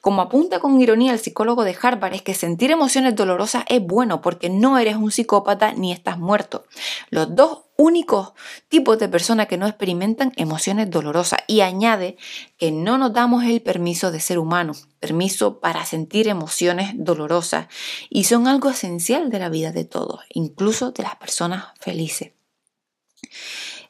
Como 0.00 0.22
apunta 0.22 0.60
con 0.60 0.80
ironía 0.80 1.12
el 1.12 1.18
psicólogo 1.18 1.64
de 1.64 1.76
Harvard, 1.82 2.14
es 2.14 2.22
que 2.22 2.32
sentir 2.32 2.70
emociones 2.70 3.16
dolorosas 3.16 3.64
es 3.68 3.84
bueno 3.84 4.20
porque 4.20 4.48
no 4.50 4.78
eres 4.78 4.94
un 4.94 5.10
psicópata 5.10 5.72
ni 5.72 5.90
estás 5.90 6.16
muerto. 6.16 6.64
Los 7.10 7.34
dos 7.34 7.64
únicos 7.76 8.34
tipos 8.68 9.00
de 9.00 9.08
personas 9.08 9.48
que 9.48 9.58
no 9.58 9.66
experimentan 9.66 10.32
emociones 10.36 10.90
dolorosas 10.90 11.40
y 11.48 11.62
añade 11.62 12.16
que 12.56 12.70
no 12.70 12.98
nos 12.98 13.12
damos 13.12 13.42
el 13.42 13.62
permiso 13.62 14.12
de 14.12 14.20
ser 14.20 14.38
humanos, 14.38 14.86
permiso 15.00 15.58
para 15.58 15.84
sentir 15.86 16.28
emociones 16.28 16.92
dolorosas 16.94 17.66
y 18.10 18.24
son 18.24 18.46
algo 18.46 18.70
esencial 18.70 19.28
de 19.28 19.40
la 19.40 19.48
vida 19.48 19.72
de 19.72 19.84
todos, 19.84 20.20
incluso 20.28 20.92
de 20.92 21.02
las 21.02 21.16
personas 21.16 21.64
felices. 21.80 22.30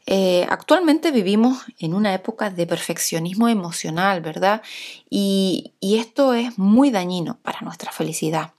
Eh, 0.06 0.46
actualmente 0.50 1.10
vivimos 1.10 1.64
en 1.78 1.94
una 1.94 2.12
época 2.14 2.50
de 2.50 2.66
perfeccionismo 2.66 3.48
emocional, 3.48 4.20
¿verdad? 4.20 4.62
y 5.08 5.72
esto 5.80 6.34
es 6.34 6.58
muy 6.58 6.90
dañino 6.90 7.38
para 7.42 7.60
nuestra 7.60 7.92
felicidad. 7.92 8.52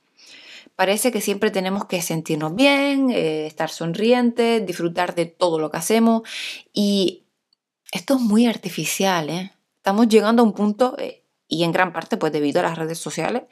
Parece 0.75 1.11
que 1.11 1.21
siempre 1.21 1.51
tenemos 1.51 1.85
que 1.85 2.01
sentirnos 2.01 2.53
bien, 2.53 3.09
eh, 3.09 3.47
estar 3.47 3.69
sonrientes, 3.69 4.65
disfrutar 4.65 5.15
de 5.15 5.25
todo 5.25 5.57
lo 5.57 5.71
que 5.71 5.77
hacemos 5.77 6.23
y 6.73 7.23
esto 7.91 8.15
es 8.15 8.21
muy 8.21 8.45
artificial, 8.45 9.29
¿eh? 9.29 9.53
Estamos 9.77 10.09
llegando 10.09 10.41
a 10.41 10.45
un 10.45 10.53
punto, 10.53 10.97
eh, 10.97 11.23
y 11.55 11.63
en 11.63 11.71
gran 11.71 11.93
parte 11.93 12.17
pues 12.17 12.33
debido 12.33 12.59
a 12.59 12.63
las 12.63 12.77
redes 12.77 12.99
sociales, 12.99 13.43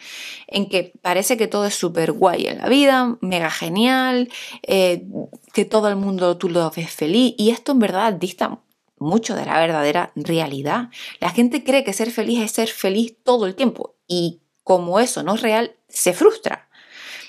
en 0.47 0.67
que 0.67 0.93
parece 1.01 1.37
que 1.37 1.47
todo 1.47 1.65
es 1.65 1.75
súper 1.75 2.11
guay 2.11 2.47
en 2.47 2.57
la 2.59 2.67
vida, 2.67 3.17
mega 3.21 3.49
genial, 3.49 4.29
que 4.61 5.65
todo 5.69 5.87
el 5.87 5.95
mundo 5.95 6.37
tú 6.37 6.49
lo 6.49 6.69
ves 6.71 6.91
feliz 6.91 7.33
y 7.37 7.51
esto 7.51 7.71
en 7.71 7.79
verdad 7.79 8.13
dista 8.13 8.59
mucho 8.99 9.35
de 9.35 9.45
la 9.45 9.59
verdadera 9.59 10.11
realidad. 10.15 10.89
La 11.19 11.29
gente 11.29 11.63
cree 11.63 11.83
que 11.83 11.93
ser 11.93 12.11
feliz 12.11 12.41
es 12.41 12.51
ser 12.51 12.69
feliz 12.69 13.15
todo 13.23 13.45
el 13.45 13.55
tiempo 13.55 13.95
y 14.07 14.41
como 14.63 14.99
eso 14.99 15.23
no 15.23 15.35
es 15.35 15.41
real, 15.41 15.75
se 15.89 16.13
frustra. 16.13 16.69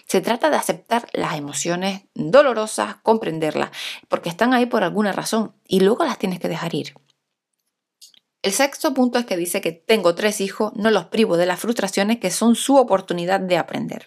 Se 0.06 0.20
trata 0.20 0.50
de 0.50 0.56
aceptar 0.56 1.08
las 1.12 1.36
emociones 1.36 2.02
dolorosas, 2.14 2.96
comprenderlas, 3.02 3.70
porque 4.08 4.28
están 4.28 4.52
ahí 4.52 4.66
por 4.66 4.84
alguna 4.84 5.12
razón 5.12 5.54
y 5.66 5.80
luego 5.80 6.04
las 6.04 6.18
tienes 6.18 6.40
que 6.40 6.48
dejar 6.48 6.74
ir. 6.74 6.94
El 8.44 8.52
sexto 8.52 8.92
punto 8.92 9.18
es 9.18 9.24
que 9.24 9.38
dice 9.38 9.62
que 9.62 9.72
tengo 9.72 10.14
tres 10.14 10.42
hijos, 10.42 10.74
no 10.76 10.90
los 10.90 11.06
privo 11.06 11.38
de 11.38 11.46
las 11.46 11.58
frustraciones 11.58 12.18
que 12.18 12.30
son 12.30 12.56
su 12.56 12.76
oportunidad 12.76 13.40
de 13.40 13.56
aprender. 13.56 14.06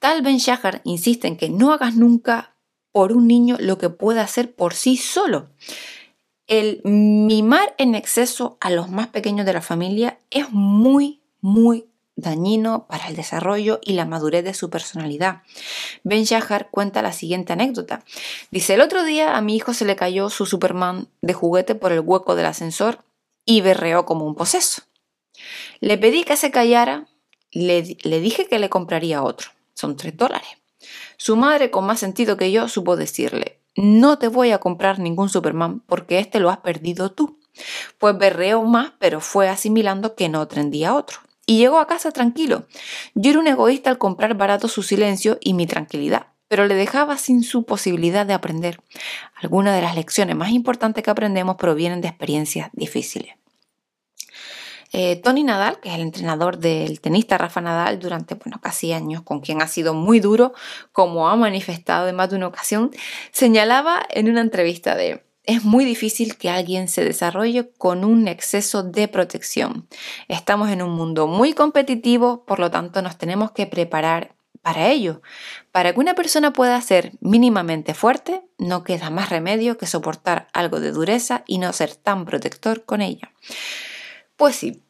Tal 0.00 0.22
Ben 0.22 0.38
Shahar 0.38 0.80
insiste 0.82 1.28
en 1.28 1.36
que 1.36 1.48
no 1.48 1.72
hagas 1.72 1.94
nunca 1.94 2.56
por 2.90 3.12
un 3.12 3.28
niño 3.28 3.56
lo 3.60 3.78
que 3.78 3.88
pueda 3.88 4.22
hacer 4.22 4.52
por 4.52 4.74
sí 4.74 4.96
solo. 4.96 5.50
El 6.48 6.80
mimar 6.82 7.76
en 7.78 7.94
exceso 7.94 8.58
a 8.60 8.70
los 8.70 8.90
más 8.90 9.06
pequeños 9.06 9.46
de 9.46 9.52
la 9.52 9.62
familia 9.62 10.18
es 10.30 10.50
muy, 10.50 11.20
muy 11.40 11.86
dañino 12.16 12.88
para 12.88 13.06
el 13.06 13.14
desarrollo 13.14 13.78
y 13.80 13.92
la 13.92 14.06
madurez 14.06 14.42
de 14.42 14.54
su 14.54 14.70
personalidad. 14.70 15.42
Ben 16.02 16.24
Shahar 16.24 16.68
cuenta 16.72 17.00
la 17.00 17.12
siguiente 17.12 17.52
anécdota. 17.52 18.02
Dice, 18.50 18.74
el 18.74 18.80
otro 18.80 19.04
día 19.04 19.36
a 19.36 19.40
mi 19.40 19.54
hijo 19.54 19.72
se 19.72 19.84
le 19.84 19.94
cayó 19.94 20.30
su 20.30 20.46
Superman 20.46 21.06
de 21.22 21.32
juguete 21.32 21.76
por 21.76 21.92
el 21.92 22.00
hueco 22.00 22.34
del 22.34 22.46
ascensor 22.46 23.06
y 23.46 23.62
berreó 23.62 24.04
como 24.04 24.26
un 24.26 24.34
poseso. 24.34 24.82
Le 25.80 25.96
pedí 25.96 26.24
que 26.24 26.36
se 26.36 26.50
callara, 26.50 27.06
le, 27.50 27.96
le 28.02 28.20
dije 28.20 28.46
que 28.46 28.58
le 28.58 28.68
compraría 28.68 29.22
otro. 29.22 29.50
Son 29.72 29.96
tres 29.96 30.14
dólares. 30.16 30.48
Su 31.16 31.36
madre, 31.36 31.70
con 31.70 31.86
más 31.86 32.00
sentido 32.00 32.36
que 32.36 32.52
yo, 32.52 32.68
supo 32.68 32.96
decirle, 32.96 33.60
no 33.74 34.18
te 34.18 34.28
voy 34.28 34.50
a 34.50 34.58
comprar 34.58 34.98
ningún 34.98 35.30
Superman 35.30 35.80
porque 35.80 36.18
este 36.18 36.40
lo 36.40 36.50
has 36.50 36.58
perdido 36.58 37.12
tú. 37.12 37.38
Pues 37.98 38.18
berreó 38.18 38.62
más, 38.62 38.92
pero 38.98 39.22
fue 39.22 39.48
asimilando 39.48 40.14
que 40.14 40.28
no 40.28 40.46
tendría 40.46 40.94
otro 40.94 41.20
y 41.46 41.58
llegó 41.58 41.78
a 41.78 41.86
casa 41.86 42.10
tranquilo. 42.10 42.66
Yo 43.14 43.30
era 43.30 43.38
un 43.38 43.46
egoísta 43.46 43.88
al 43.88 43.98
comprar 43.98 44.34
barato 44.34 44.68
su 44.68 44.82
silencio 44.82 45.38
y 45.40 45.54
mi 45.54 45.66
tranquilidad, 45.66 46.26
pero 46.48 46.66
le 46.66 46.74
dejaba 46.74 47.16
sin 47.16 47.42
su 47.42 47.64
posibilidad 47.64 48.26
de 48.26 48.34
aprender. 48.34 48.80
Algunas 49.34 49.74
de 49.74 49.82
las 49.82 49.94
lecciones 49.94 50.36
más 50.36 50.50
importantes 50.50 51.02
que 51.02 51.10
aprendemos 51.10 51.56
provienen 51.56 52.00
de 52.00 52.08
experiencias 52.08 52.70
difíciles. 52.72 53.34
Eh, 54.92 55.16
Tony 55.16 55.42
Nadal, 55.42 55.80
que 55.80 55.88
es 55.88 55.96
el 55.96 56.00
entrenador 56.00 56.58
del 56.58 57.00
tenista 57.00 57.36
Rafa 57.36 57.60
Nadal 57.60 57.98
durante 57.98 58.34
bueno, 58.34 58.60
casi 58.62 58.92
años, 58.92 59.22
con 59.22 59.40
quien 59.40 59.60
ha 59.60 59.68
sido 59.68 59.94
muy 59.94 60.20
duro, 60.20 60.54
como 60.92 61.28
ha 61.28 61.36
manifestado 61.36 62.08
en 62.08 62.16
más 62.16 62.30
de 62.30 62.36
una 62.36 62.46
ocasión, 62.46 62.90
señalaba 63.32 64.00
en 64.10 64.30
una 64.30 64.40
entrevista 64.40 64.94
de 64.94 65.26
es 65.46 65.64
muy 65.64 65.84
difícil 65.84 66.36
que 66.36 66.50
alguien 66.50 66.88
se 66.88 67.04
desarrolle 67.04 67.70
con 67.78 68.04
un 68.04 68.26
exceso 68.26 68.82
de 68.82 69.06
protección. 69.06 69.86
Estamos 70.26 70.70
en 70.70 70.82
un 70.82 70.90
mundo 70.90 71.28
muy 71.28 71.52
competitivo, 71.52 72.44
por 72.44 72.58
lo 72.58 72.70
tanto 72.72 73.00
nos 73.00 73.16
tenemos 73.16 73.52
que 73.52 73.66
preparar 73.66 74.35
para 74.66 74.88
ello. 74.88 75.22
Para 75.70 75.92
que 75.92 76.00
una 76.00 76.16
persona 76.16 76.52
pueda 76.52 76.80
ser 76.80 77.12
mínimamente 77.20 77.94
fuerte, 77.94 78.42
no 78.58 78.82
queda 78.82 79.10
más 79.10 79.30
remedio 79.30 79.78
que 79.78 79.86
soportar 79.86 80.48
algo 80.52 80.80
de 80.80 80.90
dureza 80.90 81.44
y 81.46 81.58
no 81.58 81.72
ser 81.72 81.94
tan 81.94 82.24
protector 82.24 82.84
con 82.84 83.00
ella. 83.00 83.30
Pues 84.36 84.56
sí, 84.56 84.82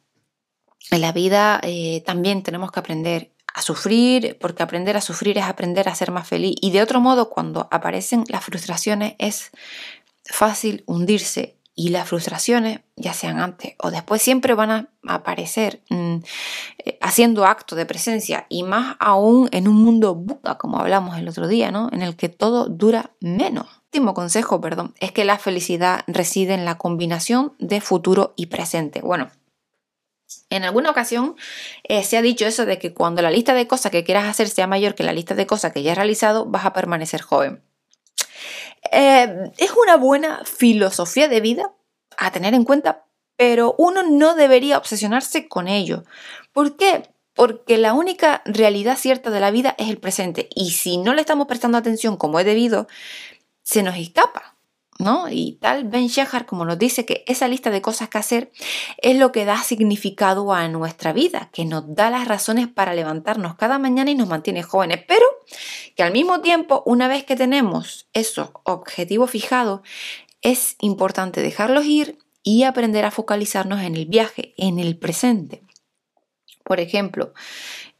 en 0.89 1.01
la 1.01 1.11
vida 1.11 1.59
eh, 1.61 2.01
también 2.07 2.41
tenemos 2.41 2.71
que 2.71 2.79
aprender 2.79 3.35
a 3.53 3.61
sufrir, 3.61 4.39
porque 4.41 4.63
aprender 4.63 4.97
a 4.97 5.01
sufrir 5.01 5.37
es 5.37 5.43
aprender 5.43 5.89
a 5.89 5.93
ser 5.93 6.09
más 6.09 6.27
feliz. 6.27 6.55
Y 6.59 6.71
de 6.71 6.81
otro 6.81 6.99
modo, 6.99 7.29
cuando 7.29 7.67
aparecen 7.69 8.23
las 8.29 8.45
frustraciones, 8.45 9.13
es 9.19 9.51
fácil 10.25 10.85
hundirse 10.87 11.56
y 11.79 11.89
las 11.89 12.09
frustraciones, 12.09 12.79
ya 12.95 13.13
sean 13.13 13.39
antes 13.39 13.75
o 13.77 13.91
después, 13.91 14.19
siempre 14.19 14.55
van 14.55 14.71
a 14.71 14.89
aparecer 15.07 15.83
mm, 15.91 16.15
eh, 16.79 16.97
haciendo 17.01 17.45
acto 17.45 17.75
de 17.75 17.85
presencia 17.85 18.47
y 18.49 18.63
más 18.63 18.97
aún 18.99 19.47
en 19.51 19.67
un 19.67 19.75
mundo 19.75 20.15
buca, 20.15 20.57
como 20.57 20.79
hablamos 20.79 21.17
el 21.19 21.29
otro 21.29 21.47
día, 21.47 21.71
¿no? 21.71 21.89
En 21.93 22.01
el 22.01 22.15
que 22.15 22.29
todo 22.29 22.67
dura 22.67 23.11
menos. 23.21 23.67
último 23.85 24.15
consejo, 24.15 24.59
perdón, 24.59 24.95
es 24.99 25.11
que 25.11 25.23
la 25.23 25.37
felicidad 25.37 26.03
reside 26.07 26.55
en 26.55 26.65
la 26.65 26.79
combinación 26.79 27.53
de 27.59 27.79
futuro 27.79 28.33
y 28.35 28.47
presente. 28.47 29.01
Bueno, 29.01 29.29
en 30.49 30.63
alguna 30.63 30.89
ocasión 30.89 31.35
eh, 31.83 32.03
se 32.03 32.17
ha 32.17 32.23
dicho 32.23 32.47
eso 32.47 32.65
de 32.65 32.79
que 32.79 32.95
cuando 32.95 33.21
la 33.21 33.29
lista 33.29 33.53
de 33.53 33.67
cosas 33.67 33.91
que 33.91 34.03
quieras 34.03 34.25
hacer 34.25 34.49
sea 34.49 34.65
mayor 34.65 34.95
que 34.95 35.03
la 35.03 35.13
lista 35.13 35.35
de 35.35 35.45
cosas 35.45 35.73
que 35.73 35.83
ya 35.83 35.91
has 35.91 35.97
realizado, 35.97 36.47
vas 36.47 36.65
a 36.65 36.73
permanecer 36.73 37.21
joven. 37.21 37.61
Eh, 38.91 39.51
es 39.57 39.71
una 39.71 39.97
buena 39.97 40.41
filosofía 40.45 41.27
de 41.27 41.41
vida 41.41 41.71
a 42.17 42.31
tener 42.31 42.53
en 42.53 42.63
cuenta, 42.63 43.05
pero 43.35 43.75
uno 43.77 44.03
no 44.03 44.35
debería 44.35 44.77
obsesionarse 44.77 45.47
con 45.47 45.67
ello. 45.67 46.03
¿Por 46.53 46.77
qué? 46.77 47.09
Porque 47.33 47.77
la 47.77 47.93
única 47.93 48.41
realidad 48.45 48.97
cierta 48.97 49.29
de 49.29 49.39
la 49.39 49.51
vida 49.51 49.75
es 49.77 49.89
el 49.89 49.99
presente 49.99 50.49
y 50.55 50.71
si 50.71 50.97
no 50.97 51.13
le 51.13 51.21
estamos 51.21 51.47
prestando 51.47 51.77
atención 51.77 52.17
como 52.17 52.39
es 52.39 52.45
debido, 52.45 52.87
se 53.63 53.83
nos 53.83 53.97
escapa. 53.97 54.46
¿No? 54.99 55.29
Y 55.29 55.57
tal 55.61 55.85
Ben 55.85 56.07
Shahar 56.07 56.45
como 56.45 56.65
nos 56.65 56.77
dice 56.77 57.05
que 57.05 57.23
esa 57.27 57.47
lista 57.47 57.69
de 57.69 57.81
cosas 57.81 58.09
que 58.09 58.17
hacer 58.17 58.51
es 58.97 59.17
lo 59.17 59.31
que 59.31 59.45
da 59.45 59.61
significado 59.63 60.53
a 60.53 60.67
nuestra 60.67 61.13
vida, 61.13 61.49
que 61.53 61.65
nos 61.65 61.83
da 61.95 62.09
las 62.09 62.27
razones 62.27 62.67
para 62.67 62.93
levantarnos 62.93 63.55
cada 63.55 63.79
mañana 63.79 64.11
y 64.11 64.15
nos 64.15 64.27
mantiene 64.27 64.63
jóvenes, 64.63 65.03
pero 65.07 65.25
que 65.95 66.03
al 66.03 66.11
mismo 66.11 66.41
tiempo, 66.41 66.83
una 66.85 67.07
vez 67.07 67.23
que 67.23 67.35
tenemos 67.35 68.07
esos 68.13 68.49
objetivos 68.63 69.31
fijados, 69.31 69.81
es 70.41 70.75
importante 70.79 71.41
dejarlos 71.41 71.85
ir 71.85 72.19
y 72.43 72.63
aprender 72.63 73.05
a 73.05 73.11
focalizarnos 73.11 73.81
en 73.81 73.95
el 73.95 74.05
viaje, 74.05 74.53
en 74.57 74.79
el 74.79 74.97
presente. 74.97 75.63
Por 76.63 76.79
ejemplo, 76.79 77.33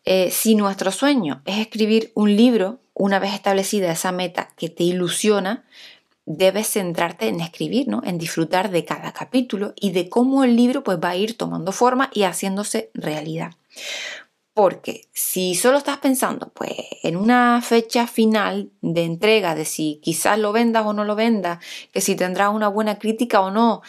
eh, 0.05 0.31
si 0.31 0.55
nuestro 0.55 0.91
sueño 0.91 1.41
es 1.45 1.57
escribir 1.57 2.11
un 2.15 2.35
libro, 2.35 2.79
una 2.93 3.19
vez 3.19 3.33
establecida 3.33 3.91
esa 3.91 4.11
meta 4.11 4.53
que 4.55 4.69
te 4.69 4.83
ilusiona, 4.83 5.65
debes 6.27 6.67
centrarte 6.67 7.29
en 7.29 7.39
escribir, 7.39 7.87
¿no? 7.87 8.01
en 8.03 8.17
disfrutar 8.17 8.69
de 8.69 8.83
cada 8.83 9.13
capítulo 9.13 9.73
y 9.77 9.91
de 9.91 10.09
cómo 10.09 10.43
el 10.43 10.57
libro 10.57 10.83
pues, 10.83 10.99
va 11.03 11.09
a 11.11 11.15
ir 11.15 11.37
tomando 11.37 11.71
forma 11.71 12.11
y 12.13 12.23
haciéndose 12.23 12.91
realidad. 12.93 13.51
Porque 14.53 15.07
si 15.13 15.55
solo 15.55 15.77
estás 15.77 15.99
pensando 15.99 16.49
pues, 16.49 16.73
en 17.03 17.15
una 17.15 17.61
fecha 17.61 18.07
final 18.07 18.71
de 18.81 19.05
entrega, 19.05 19.55
de 19.55 19.63
si 19.63 20.01
quizás 20.03 20.37
lo 20.37 20.51
vendas 20.51 20.85
o 20.85 20.91
no 20.91 21.05
lo 21.05 21.15
vendas, 21.15 21.63
que 21.93 22.01
si 22.01 22.15
tendrás 22.15 22.53
una 22.53 22.67
buena 22.67 22.99
crítica 22.99 23.39
o 23.39 23.49
no, 23.49 23.81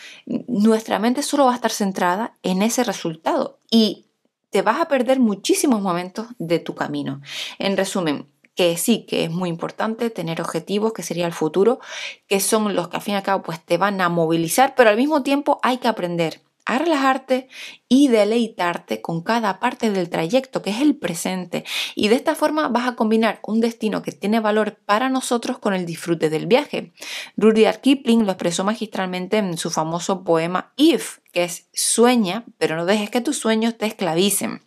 nuestra 0.47 1.00
mente 1.00 1.23
solo 1.23 1.47
va 1.47 1.52
a 1.52 1.57
estar 1.57 1.73
centrada 1.73 2.35
en 2.45 2.62
ese 2.62 2.85
resultado 2.85 3.59
y 3.68 4.07
te 4.50 4.62
vas 4.62 4.80
a 4.80 4.88
perder 4.88 5.18
muchísimos 5.18 5.83
momentos 5.83 6.28
de 6.38 6.61
tu 6.61 6.75
camino. 6.75 7.21
En 7.59 7.76
resumen, 7.76 8.26
que 8.58 8.76
sí, 8.76 9.06
que 9.06 9.22
es 9.22 9.30
muy 9.30 9.50
importante 9.50 10.10
tener 10.10 10.40
objetivos, 10.40 10.92
que 10.92 11.04
sería 11.04 11.26
el 11.26 11.32
futuro, 11.32 11.78
que 12.26 12.40
son 12.40 12.74
los 12.74 12.88
que 12.88 12.96
al 12.96 13.02
fin 13.02 13.14
y 13.14 13.16
al 13.16 13.22
cabo 13.22 13.44
pues 13.44 13.64
te 13.64 13.78
van 13.78 14.00
a 14.00 14.08
movilizar, 14.08 14.74
pero 14.74 14.90
al 14.90 14.96
mismo 14.96 15.22
tiempo 15.22 15.60
hay 15.62 15.78
que 15.78 15.86
aprender 15.86 16.40
a 16.64 16.78
relajarte 16.78 17.48
y 17.88 18.08
deleitarte 18.08 19.00
con 19.00 19.22
cada 19.22 19.60
parte 19.60 19.92
del 19.92 20.10
trayecto, 20.10 20.60
que 20.60 20.70
es 20.70 20.80
el 20.80 20.96
presente. 20.96 21.64
Y 21.94 22.08
de 22.08 22.16
esta 22.16 22.34
forma 22.34 22.66
vas 22.66 22.88
a 22.88 22.96
combinar 22.96 23.38
un 23.46 23.60
destino 23.60 24.02
que 24.02 24.10
tiene 24.10 24.40
valor 24.40 24.80
para 24.84 25.08
nosotros 25.08 25.60
con 25.60 25.72
el 25.72 25.86
disfrute 25.86 26.28
del 26.28 26.48
viaje. 26.48 26.92
Rudyard 27.36 27.80
Kipling 27.80 28.26
lo 28.26 28.32
expresó 28.32 28.64
magistralmente 28.64 29.36
en 29.36 29.56
su 29.56 29.70
famoso 29.70 30.24
poema 30.24 30.72
If, 30.76 31.18
que 31.30 31.44
es 31.44 31.68
sueña, 31.72 32.44
pero 32.58 32.74
no 32.74 32.86
dejes 32.86 33.08
que 33.08 33.20
tus 33.20 33.38
sueños 33.38 33.78
te 33.78 33.86
esclavicen. 33.86 34.62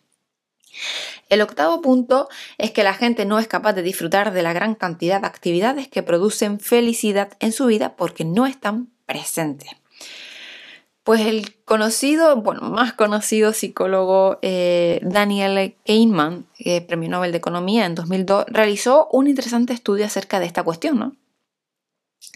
El 1.32 1.42
octavo 1.42 1.82
punto 1.82 2.28
es 2.58 2.72
que 2.72 2.84
la 2.84 2.94
gente 2.94 3.24
no 3.24 3.40
es 3.40 3.48
capaz 3.48 3.72
de 3.72 3.82
disfrutar 3.82 4.34
de 4.34 4.44
la 4.44 4.52
gran 4.52 4.76
cantidad 4.76 5.22
de 5.22 5.28
actividades 5.28 5.88
que 5.88 6.04
producen 6.04 6.60
felicidad 6.60 7.32
en 7.40 7.54
su 7.54 7.68
vida 7.68 7.96
porque 7.96 8.26
no 8.26 8.46
están 8.46 8.90
presentes. 9.06 9.70
Pues 11.06 11.22
el 11.22 11.56
conocido, 11.64 12.36
bueno, 12.36 12.64
más 12.64 12.92
conocido 12.92 13.54
psicólogo 13.54 14.40
eh, 14.42 15.00
Daniel 15.04 15.74
Kahneman, 15.86 16.48
premio 16.90 17.10
Nobel 17.10 17.32
de 17.32 17.38
Economía 17.38 17.86
en 17.86 17.96
2002, 17.96 18.48
realizó 18.50 19.08
un 19.14 19.28
interesante 19.28 19.72
estudio 19.72 20.06
acerca 20.06 20.42
de 20.42 20.48
esta 20.48 20.64
cuestión, 20.64 21.00
¿no? 21.00 21.16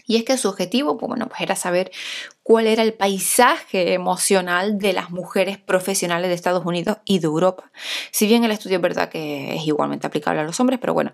Y 0.06 0.16
es 0.16 0.24
que 0.24 0.36
su 0.38 0.48
objetivo, 0.48 0.98
pues 0.98 1.08
bueno, 1.08 1.28
pues 1.28 1.40
era 1.40 1.56
saber 1.56 1.90
cuál 2.42 2.66
era 2.66 2.82
el 2.82 2.94
paisaje 2.94 3.92
emocional 3.92 4.78
de 4.78 4.92
las 4.92 5.10
mujeres 5.10 5.58
profesionales 5.58 6.28
de 6.28 6.34
Estados 6.34 6.64
Unidos 6.64 6.98
y 7.04 7.18
de 7.18 7.26
Europa. 7.26 7.70
Si 8.12 8.26
bien 8.26 8.44
el 8.44 8.52
estudio 8.52 8.76
es 8.76 8.82
verdad 8.82 9.08
que 9.08 9.56
es 9.56 9.66
igualmente 9.66 10.06
aplicable 10.06 10.40
a 10.40 10.44
los 10.44 10.58
hombres, 10.60 10.78
pero 10.80 10.94
bueno, 10.94 11.12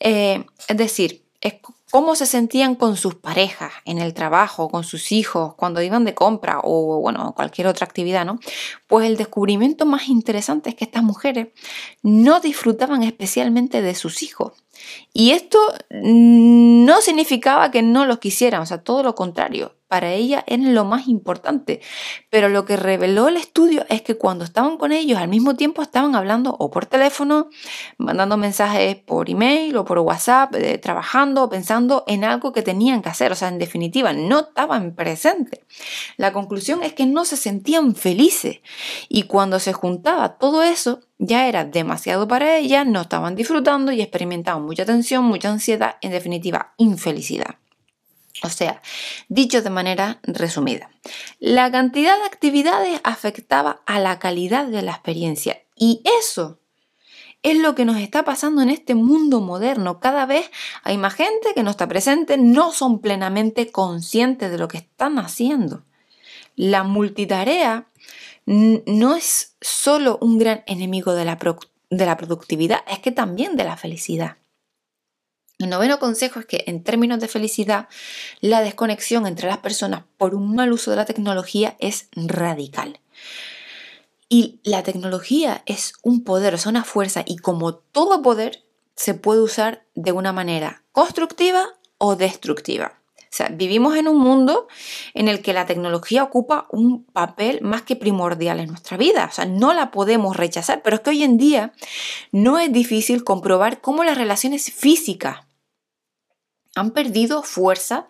eh, 0.00 0.44
es 0.68 0.76
decir, 0.76 1.24
es 1.44 1.54
cómo 1.90 2.16
se 2.16 2.26
sentían 2.26 2.74
con 2.74 2.96
sus 2.96 3.14
parejas 3.14 3.70
en 3.84 3.98
el 3.98 4.14
trabajo, 4.14 4.68
con 4.68 4.82
sus 4.82 5.12
hijos, 5.12 5.54
cuando 5.54 5.82
iban 5.82 6.04
de 6.04 6.14
compra 6.14 6.60
o 6.64 7.00
bueno, 7.00 7.34
cualquier 7.36 7.66
otra 7.66 7.84
actividad, 7.84 8.24
¿no? 8.24 8.40
Pues 8.88 9.06
el 9.06 9.16
descubrimiento 9.18 9.84
más 9.84 10.08
interesante 10.08 10.70
es 10.70 10.74
que 10.74 10.84
estas 10.84 11.02
mujeres 11.02 11.48
no 12.02 12.40
disfrutaban 12.40 13.02
especialmente 13.02 13.82
de 13.82 13.94
sus 13.94 14.22
hijos. 14.22 14.63
Y 15.12 15.32
esto 15.32 15.58
no 15.90 17.00
significaba 17.00 17.70
que 17.70 17.82
no 17.82 18.06
los 18.06 18.18
quisieran, 18.18 18.62
o 18.62 18.66
sea, 18.66 18.82
todo 18.82 19.02
lo 19.02 19.14
contrario 19.14 19.72
para 19.94 20.12
ella 20.12 20.42
es 20.48 20.58
lo 20.58 20.84
más 20.84 21.06
importante. 21.06 21.80
Pero 22.28 22.48
lo 22.48 22.64
que 22.64 22.76
reveló 22.76 23.28
el 23.28 23.36
estudio 23.36 23.86
es 23.88 24.02
que 24.02 24.16
cuando 24.16 24.44
estaban 24.44 24.76
con 24.76 24.90
ellos 24.90 25.18
al 25.18 25.28
mismo 25.28 25.54
tiempo 25.54 25.82
estaban 25.82 26.16
hablando 26.16 26.56
o 26.58 26.68
por 26.72 26.86
teléfono, 26.86 27.48
mandando 27.96 28.36
mensajes 28.36 28.96
por 28.96 29.30
email 29.30 29.76
o 29.76 29.84
por 29.84 30.00
WhatsApp, 30.00 30.52
eh, 30.56 30.78
trabajando 30.78 31.44
o 31.44 31.48
pensando 31.48 32.02
en 32.08 32.24
algo 32.24 32.52
que 32.52 32.62
tenían 32.62 33.02
que 33.02 33.10
hacer. 33.10 33.30
O 33.30 33.36
sea, 33.36 33.46
en 33.46 33.58
definitiva, 33.58 34.12
no 34.12 34.40
estaban 34.40 34.96
presentes. 34.96 35.60
La 36.16 36.32
conclusión 36.32 36.82
es 36.82 36.92
que 36.92 37.06
no 37.06 37.24
se 37.24 37.36
sentían 37.36 37.94
felices 37.94 38.62
y 39.08 39.24
cuando 39.24 39.60
se 39.60 39.72
juntaba 39.74 40.38
todo 40.38 40.64
eso, 40.64 41.02
ya 41.18 41.48
era 41.48 41.64
demasiado 41.64 42.26
para 42.28 42.56
ellas, 42.56 42.86
no 42.86 43.02
estaban 43.02 43.36
disfrutando 43.36 43.92
y 43.92 44.02
experimentaban 44.02 44.64
mucha 44.64 44.84
tensión, 44.84 45.24
mucha 45.24 45.50
ansiedad, 45.50 45.96
en 46.00 46.10
definitiva, 46.10 46.74
infelicidad. 46.76 47.56
O 48.42 48.48
sea, 48.48 48.82
dicho 49.28 49.62
de 49.62 49.70
manera 49.70 50.18
resumida, 50.24 50.90
la 51.38 51.70
cantidad 51.70 52.18
de 52.18 52.24
actividades 52.24 53.00
afectaba 53.04 53.82
a 53.86 54.00
la 54.00 54.18
calidad 54.18 54.66
de 54.66 54.82
la 54.82 54.92
experiencia 54.92 55.62
y 55.76 56.02
eso 56.20 56.58
es 57.44 57.58
lo 57.58 57.74
que 57.74 57.84
nos 57.84 57.98
está 57.98 58.24
pasando 58.24 58.62
en 58.62 58.70
este 58.70 58.94
mundo 58.94 59.40
moderno. 59.40 60.00
Cada 60.00 60.26
vez 60.26 60.50
hay 60.82 60.96
más 60.98 61.14
gente 61.14 61.54
que 61.54 61.62
no 61.62 61.70
está 61.70 61.86
presente, 61.86 62.38
no 62.38 62.72
son 62.72 63.00
plenamente 63.00 63.70
conscientes 63.70 64.50
de 64.50 64.58
lo 64.58 64.66
que 64.66 64.78
están 64.78 65.18
haciendo. 65.18 65.84
La 66.56 66.84
multitarea 66.84 67.86
no 68.46 69.16
es 69.16 69.56
solo 69.60 70.18
un 70.20 70.38
gran 70.38 70.62
enemigo 70.66 71.14
de 71.14 71.24
la, 71.24 71.38
de 71.90 72.06
la 72.06 72.16
productividad, 72.16 72.80
es 72.88 72.98
que 72.98 73.12
también 73.12 73.56
de 73.56 73.64
la 73.64 73.76
felicidad. 73.76 74.36
El 75.58 75.70
noveno 75.70 75.98
consejo 75.98 76.40
es 76.40 76.46
que 76.46 76.64
en 76.66 76.82
términos 76.82 77.20
de 77.20 77.28
felicidad, 77.28 77.88
la 78.40 78.60
desconexión 78.60 79.26
entre 79.26 79.48
las 79.48 79.58
personas 79.58 80.04
por 80.18 80.34
un 80.34 80.54
mal 80.54 80.72
uso 80.72 80.90
de 80.90 80.96
la 80.96 81.04
tecnología 81.04 81.76
es 81.78 82.08
radical. 82.12 83.00
Y 84.28 84.60
la 84.64 84.82
tecnología 84.82 85.62
es 85.66 85.92
un 86.02 86.24
poder, 86.24 86.54
es 86.54 86.66
una 86.66 86.82
fuerza 86.82 87.22
y 87.24 87.36
como 87.36 87.74
todo 87.74 88.20
poder 88.20 88.64
se 88.96 89.14
puede 89.14 89.42
usar 89.42 89.86
de 89.94 90.12
una 90.12 90.32
manera 90.32 90.82
constructiva 90.92 91.68
o 91.98 92.16
destructiva. 92.16 93.03
Sea, 93.34 93.48
vivimos 93.48 93.96
en 93.96 94.06
un 94.06 94.18
mundo 94.18 94.68
en 95.12 95.26
el 95.26 95.42
que 95.42 95.52
la 95.52 95.66
tecnología 95.66 96.22
ocupa 96.22 96.68
un 96.70 97.02
papel 97.02 97.62
más 97.62 97.82
que 97.82 97.96
primordial 97.96 98.60
en 98.60 98.68
nuestra 98.68 98.96
vida. 98.96 99.26
O 99.28 99.34
sea, 99.34 99.44
no 99.44 99.74
la 99.74 99.90
podemos 99.90 100.36
rechazar, 100.36 100.82
pero 100.82 100.94
es 100.94 101.02
que 101.02 101.10
hoy 101.10 101.24
en 101.24 101.36
día 101.36 101.72
no 102.30 102.60
es 102.60 102.72
difícil 102.72 103.24
comprobar 103.24 103.80
cómo 103.80 104.04
las 104.04 104.16
relaciones 104.16 104.72
físicas 104.72 105.38
han 106.76 106.92
perdido 106.92 107.42
fuerza 107.42 108.06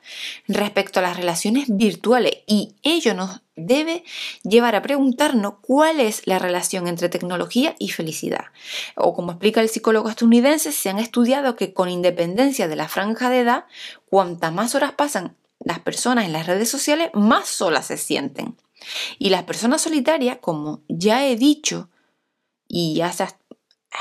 respecto 0.46 0.98
a 0.98 1.04
las 1.04 1.16
relaciones 1.16 1.68
virtuales 1.68 2.34
y 2.46 2.74
ello 2.82 3.14
nos 3.14 3.40
debe 3.56 4.04
llevar 4.42 4.74
a 4.74 4.82
preguntarnos 4.82 5.54
cuál 5.60 6.00
es 6.00 6.26
la 6.26 6.38
relación 6.38 6.88
entre 6.88 7.08
tecnología 7.08 7.76
y 7.78 7.90
felicidad. 7.90 8.46
O 8.96 9.14
como 9.14 9.32
explica 9.32 9.60
el 9.60 9.68
psicólogo 9.68 10.08
estadounidense, 10.08 10.72
se 10.72 10.90
han 10.90 10.98
estudiado 10.98 11.56
que 11.56 11.72
con 11.72 11.88
independencia 11.88 12.68
de 12.68 12.76
la 12.76 12.88
franja 12.88 13.30
de 13.30 13.40
edad, 13.40 13.64
cuantas 14.08 14.52
más 14.52 14.74
horas 14.74 14.92
pasan 14.92 15.36
las 15.60 15.78
personas 15.78 16.26
en 16.26 16.32
las 16.32 16.46
redes 16.46 16.68
sociales, 16.68 17.10
más 17.14 17.48
solas 17.48 17.86
se 17.86 17.96
sienten. 17.96 18.56
Y 19.18 19.30
las 19.30 19.44
personas 19.44 19.80
solitarias, 19.80 20.38
como 20.40 20.82
ya 20.88 21.26
he 21.26 21.36
dicho, 21.36 21.88
y 22.68 22.94
ya 22.94 23.12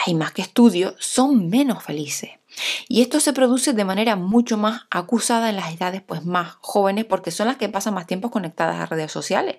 hay 0.06 0.16
más 0.16 0.32
que 0.32 0.42
estudios, 0.42 0.96
son 1.00 1.50
menos 1.50 1.84
felices. 1.84 2.32
Y 2.88 3.02
esto 3.02 3.20
se 3.20 3.34
produce 3.34 3.74
de 3.74 3.86
manera 3.86 4.16
mucho 4.16 4.58
más 4.58 4.82
acusada 4.90 5.50
en 5.50 5.56
las 5.56 5.74
edades 5.74 6.02
pues, 6.02 6.26
más 6.26 6.58
jóvenes 6.62 7.06
porque 7.06 7.32
son 7.32 7.48
las 7.48 7.58
que 7.58 7.70
pasan 7.70 7.94
más 7.94 8.08
tiempo 8.08 8.32
conectadas 8.32 8.80
a 8.80 8.86
redes 8.86 9.12
sociales. 9.12 9.58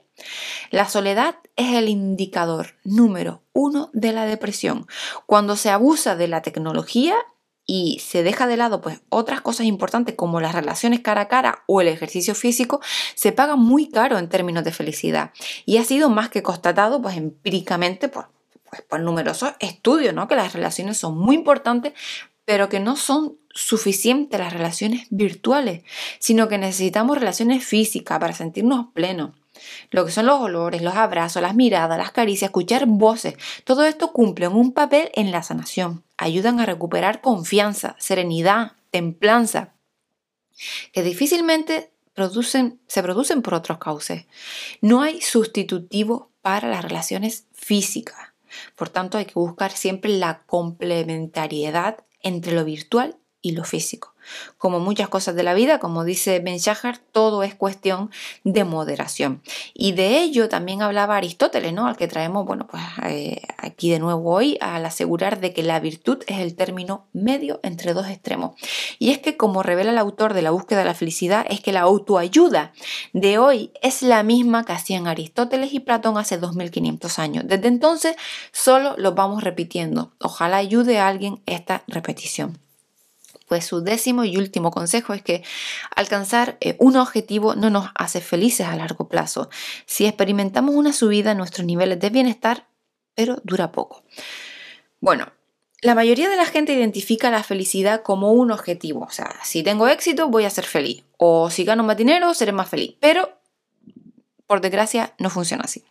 La 0.71 0.89
soledad 0.89 1.37
es 1.57 1.75
el 1.75 1.89
indicador 1.89 2.77
número 2.85 3.43
uno 3.53 3.91
de 3.93 4.13
la 4.13 4.27
depresión. 4.27 4.87
Cuando 5.27 5.57
se 5.57 5.71
abusa 5.71 6.17
de 6.17 6.29
la 6.29 6.43
tecnología 6.43 7.17
y 7.67 7.99
se 8.01 8.23
deja 8.23 8.47
de 8.47 8.57
lado 8.57 8.81
pues 8.81 9.01
otras 9.09 9.41
cosas 9.41 9.67
importantes 9.67 10.15
como 10.15 10.41
las 10.41 10.55
relaciones 10.55 11.01
cara 11.01 11.23
a 11.23 11.29
cara 11.29 11.65
o 11.67 11.81
el 11.81 11.89
ejercicio 11.89 12.35
físico, 12.35 12.81
se 13.15 13.33
paga 13.33 13.57
muy 13.57 13.89
caro 13.89 14.19
en 14.19 14.29
términos 14.29 14.65
de 14.65 14.73
felicidad. 14.73 15.33
Y 15.65 15.79
ha 15.79 15.85
sido 15.85 16.11
más 16.11 16.29
que 16.29 16.43
constatado 16.43 17.01
pues 17.01 17.17
empíricamente 17.17 18.09
por, 18.09 18.29
pues, 18.69 18.83
por 18.83 19.01
numerosos 19.01 19.53
estudios, 19.61 20.15
¿no? 20.15 20.29
Que 20.29 20.37
las 20.37 20.53
relaciones 20.53 20.99
son 20.99 21.17
muy 21.17 21.37
importantes, 21.37 21.95
pero 22.45 22.69
que 22.69 22.81
no 22.81 22.97
son 22.97 23.39
suficientes 23.51 24.39
las 24.39 24.53
relaciones 24.53 25.07
virtuales, 25.11 25.83
sino 26.19 26.49
que 26.49 26.59
necesitamos 26.59 27.19
relaciones 27.19 27.65
físicas 27.65 28.19
para 28.19 28.33
sentirnos 28.33 28.87
plenos. 28.93 29.31
Lo 29.91 30.05
que 30.05 30.11
son 30.11 30.27
los 30.27 30.41
olores, 30.41 30.83
los 30.83 30.97
abrazos, 30.97 31.41
las 31.41 31.55
miradas, 31.55 31.97
las 31.97 32.11
caricias, 32.11 32.49
escuchar 32.49 32.87
voces, 32.87 33.35
todo 33.65 33.85
esto 33.85 34.13
cumple 34.13 34.49
un 34.49 34.73
papel 34.73 35.11
en 35.15 35.31
la 35.31 35.43
sanación. 35.43 36.03
Ayudan 36.17 36.61
a 36.61 36.67
recuperar 36.67 37.21
confianza, 37.21 37.95
serenidad, 37.99 38.73
templanza, 38.91 39.75
que 40.93 41.03
difícilmente 41.03 41.93
se 42.87 43.03
producen 43.03 43.43
por 43.43 43.55
otros 43.55 43.79
cauces. 43.79 44.27
No 44.81 45.03
hay 45.03 45.21
sustitutivo 45.21 46.31
para 46.43 46.69
las 46.69 46.85
relaciones 46.85 47.47
físicas. 47.53 48.35
Por 48.77 48.89
tanto, 48.89 49.19
hay 49.19 49.25
que 49.25 49.35
buscar 49.35 49.73
siempre 49.73 50.11
la 50.11 50.43
complementariedad 50.47 52.05
entre 52.25 52.53
lo 52.53 52.65
virtual 52.65 53.19
y 53.41 53.53
lo 53.53 53.63
físico. 53.63 54.14
Como 54.59 54.81
muchas 54.81 55.09
cosas 55.09 55.35
de 55.35 55.43
la 55.43 55.55
vida, 55.55 55.79
como 55.79 56.05
dice 56.05 56.41
Ben 56.41 56.59
Shahar, 56.59 56.99
todo 56.99 57.43
es 57.43 57.55
cuestión 57.55 58.11
de 58.45 58.65
moderación. 58.65 59.43
Y 59.73 59.93
de 59.93 60.21
ello 60.21 60.49
también 60.49 60.83
hablaba 60.83 61.17
Aristóteles, 61.17 61.73
¿no? 61.73 61.87
Al 61.87 61.97
que 61.97 62.09
traemos, 62.09 62.45
bueno, 62.45 62.67
pues 62.67 62.83
eh, 63.07 63.43
aquí 63.59 63.91
de 63.91 63.99
nuevo 63.99 64.33
hoy, 64.33 64.59
al 64.61 64.85
asegurar 64.87 65.41
de 65.41 65.53
que 65.53 65.63
la 65.63 65.81
virtud 65.81 66.23
es 66.27 66.39
el 66.39 66.55
término 66.55 67.07
medio 67.13 67.61
entre 67.63 67.95
dos 67.95 68.09
extremos. 68.09 68.53
Y 68.99 69.11
es 69.11 69.19
que, 69.19 69.37
como 69.37 69.63
revela 69.63 69.91
el 69.91 69.99
autor 69.99 70.35
de 70.35 70.43
La 70.43 70.51
búsqueda 70.51 70.81
de 70.81 70.85
la 70.87 70.95
felicidad, 70.95 71.47
es 71.49 71.61
que 71.61 71.73
la 71.73 71.81
autoayuda 71.81 72.73
de 73.13 73.39
hoy 73.39 73.73
es 73.83 74.03
la 74.03 74.23
misma 74.23 74.65
que 74.65 74.73
hacían 74.73 75.07
Aristóteles 75.07 75.73
y 75.73 75.81
Platón 75.81 76.19
hace 76.19 76.39
2500 76.39 77.19
años. 77.19 77.45
Desde 77.47 77.69
entonces, 77.69 78.17
solo 78.53 78.95
lo 78.99 79.15
vamos 79.15 79.43
repitiendo. 79.43 80.13
Ojalá 80.21 80.59
ayude 80.59 80.99
a 80.99 81.09
alguien 81.09 81.43
esta 81.47 81.83
repetición. 81.87 82.64
Pues 83.47 83.67
su 83.67 83.83
décimo 83.83 84.25
y 84.25 84.37
último 84.37 84.71
consejo 84.71 85.13
es 85.13 85.23
que 85.23 85.43
alcanzar 85.95 86.57
eh, 86.61 86.77
un 86.79 86.97
objetivo 86.97 87.55
no 87.55 87.71
nos 87.71 87.89
hace 87.95 88.21
felices 88.21 88.67
a 88.67 88.77
largo 88.77 89.09
plazo. 89.09 89.51
Si 89.87 90.07
experimentamos 90.07 90.75
una 90.75 90.93
subida 90.93 91.33
en 91.33 91.39
nuestros 91.39 91.67
niveles 91.67 92.01
de 92.01 92.11
bienestar, 92.11 92.67
pero 93.15 93.37
dura 93.45 93.71
poco. 93.73 94.03
Bueno, 95.01 95.33
la 95.85 95.95
mayoría 95.95 96.31
de 96.31 96.37
la 96.37 96.47
gente 96.47 96.73
identifica 96.73 97.31
la 97.31 97.43
felicidad 97.43 98.03
como 98.03 98.33
un 98.33 98.51
objetivo. 98.51 99.01
O 99.01 99.11
sea, 99.11 99.37
si 99.45 99.63
tengo 99.63 99.87
éxito, 99.87 100.29
voy 100.29 100.47
a 100.47 100.51
ser 100.51 100.65
feliz. 100.65 101.05
O 101.19 101.51
si 101.51 101.65
gano 101.65 101.83
más 101.83 101.99
dinero, 101.99 102.33
seré 102.33 102.53
más 102.53 102.71
feliz. 102.71 102.97
Pero, 103.01 103.39
por 104.47 104.63
desgracia, 104.63 105.13
no 105.19 105.29
funciona 105.29 105.65
así. 105.65 105.85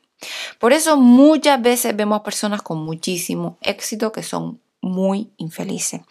Por 0.57 0.73
eso 0.73 0.97
muchas 0.97 1.61
veces 1.61 1.95
vemos 1.95 2.21
personas 2.21 2.63
con 2.63 2.79
muchísimo 2.79 3.59
éxito 3.61 4.11
que 4.11 4.23
son 4.23 4.62
muy 4.83 5.31
infelices. 5.37 6.01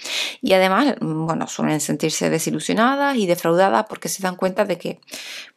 Y 0.41 0.55
además, 0.55 0.97
bueno, 1.01 1.47
suelen 1.47 1.81
sentirse 1.81 2.31
desilusionadas 2.31 3.17
y 3.17 3.27
defraudadas 3.27 3.87
porque 3.89 4.09
se 4.09 4.23
dan 4.23 4.35
cuenta 4.35 4.65
de 4.65 4.79
que 4.79 5.01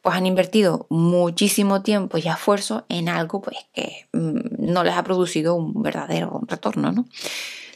pues 0.02 0.14
han 0.14 0.26
invertido 0.26 0.86
muchísimo 0.90 1.82
tiempo 1.82 2.18
y 2.18 2.28
esfuerzo 2.28 2.84
en 2.88 3.08
algo 3.08 3.40
pues 3.40 3.56
que 3.72 4.06
mm, 4.12 4.70
no 4.72 4.84
les 4.84 4.94
ha 4.94 5.02
producido 5.02 5.54
un 5.54 5.82
verdadero 5.82 6.40
retorno, 6.46 6.92
¿no? 6.92 7.06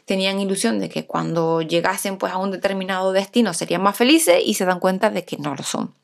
Tenían 0.05 0.40
ilusión 0.40 0.79
de 0.79 0.88
que 0.88 1.07
cuando 1.07 1.62
llegasen 1.62 2.18
pues 2.18 2.33
a 2.33 2.38
un 2.38 2.50
determinado 2.50 3.12
destino 3.12 3.55
serían 3.55 3.83
más 3.83 3.96
felices 3.96 4.42
y 4.44 4.55
se 4.55 4.64
dan 4.64 4.81
cuenta 4.81 5.09
de 5.09 5.24
que 5.24 5.38
no 5.38 5.55
lo 5.55 5.62
son. 5.62 5.94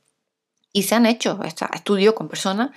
Y 0.77 0.83
se 0.83 0.95
han 0.95 1.07
hecho 1.07 1.41
estudios 1.73 2.13
con 2.13 2.29
personas 2.29 2.69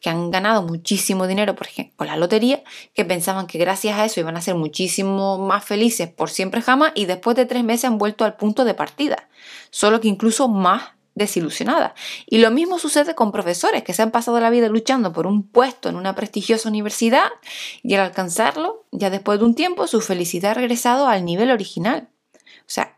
que 0.00 0.10
han 0.10 0.30
ganado 0.30 0.62
muchísimo 0.62 1.26
dinero, 1.26 1.56
por 1.56 1.66
ejemplo, 1.66 2.06
la 2.06 2.16
lotería, 2.16 2.62
que 2.94 3.04
pensaban 3.04 3.48
que 3.48 3.58
gracias 3.58 3.98
a 3.98 4.04
eso 4.04 4.20
iban 4.20 4.36
a 4.36 4.40
ser 4.40 4.54
muchísimo 4.54 5.38
más 5.38 5.64
felices 5.64 6.08
por 6.08 6.30
siempre 6.30 6.62
jamás 6.62 6.92
y 6.94 7.06
después 7.06 7.36
de 7.36 7.46
tres 7.46 7.64
meses 7.64 7.86
han 7.86 7.98
vuelto 7.98 8.24
al 8.24 8.36
punto 8.36 8.64
de 8.64 8.74
partida, 8.74 9.28
solo 9.70 10.00
que 10.00 10.06
incluso 10.06 10.46
más 10.46 10.90
desilusionada. 11.16 11.96
Y 12.26 12.38
lo 12.38 12.52
mismo 12.52 12.78
sucede 12.78 13.16
con 13.16 13.32
profesores 13.32 13.82
que 13.82 13.92
se 13.92 14.02
han 14.02 14.12
pasado 14.12 14.38
la 14.38 14.50
vida 14.50 14.68
luchando 14.68 15.12
por 15.12 15.26
un 15.26 15.42
puesto 15.42 15.88
en 15.88 15.96
una 15.96 16.14
prestigiosa 16.14 16.68
universidad 16.68 17.28
y 17.82 17.92
al 17.94 18.02
alcanzarlo, 18.02 18.86
ya 18.92 19.10
después 19.10 19.40
de 19.40 19.46
un 19.46 19.56
tiempo, 19.56 19.88
su 19.88 20.00
felicidad 20.00 20.52
ha 20.52 20.54
regresado 20.54 21.08
al 21.08 21.24
nivel 21.24 21.50
original. 21.50 22.08
O 22.60 22.70
sea, 22.70 22.97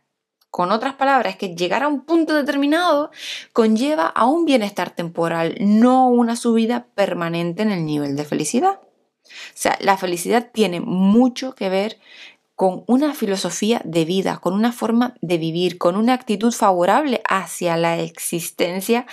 con 0.50 0.72
otras 0.72 0.94
palabras, 0.94 1.36
que 1.36 1.54
llegar 1.54 1.82
a 1.82 1.88
un 1.88 2.04
punto 2.04 2.34
determinado 2.34 3.10
conlleva 3.52 4.06
a 4.06 4.26
un 4.26 4.44
bienestar 4.44 4.90
temporal, 4.90 5.56
no 5.60 6.08
una 6.08 6.36
subida 6.36 6.86
permanente 6.94 7.62
en 7.62 7.70
el 7.70 7.86
nivel 7.86 8.16
de 8.16 8.24
felicidad. 8.24 8.80
O 8.80 9.54
sea, 9.54 9.78
la 9.80 9.96
felicidad 9.96 10.50
tiene 10.52 10.80
mucho 10.80 11.54
que 11.54 11.68
ver 11.68 11.98
con 12.56 12.84
una 12.86 13.14
filosofía 13.14 13.80
de 13.84 14.04
vida, 14.04 14.38
con 14.38 14.52
una 14.52 14.72
forma 14.72 15.14
de 15.22 15.38
vivir, 15.38 15.78
con 15.78 15.96
una 15.96 16.12
actitud 16.12 16.52
favorable 16.52 17.22
hacia 17.28 17.76
la 17.76 17.98
existencia 18.00 19.06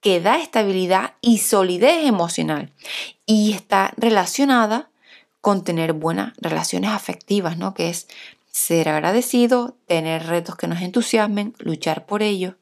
que 0.00 0.20
da 0.20 0.40
estabilidad 0.40 1.14
y 1.20 1.38
solidez 1.38 2.06
emocional. 2.06 2.72
Y 3.26 3.52
está 3.52 3.92
relacionada 3.96 4.90
con 5.40 5.64
tener 5.64 5.92
buenas 5.92 6.34
relaciones 6.36 6.90
afectivas, 6.90 7.58
¿no? 7.58 7.74
Que 7.74 7.88
es 7.88 8.06
ser 8.58 8.88
agradecido, 8.88 9.76
tener 9.86 10.26
retos 10.26 10.56
que 10.56 10.66
nos 10.66 10.82
entusiasmen, 10.82 11.54
luchar 11.58 12.06
por 12.06 12.22
ello, 12.22 12.56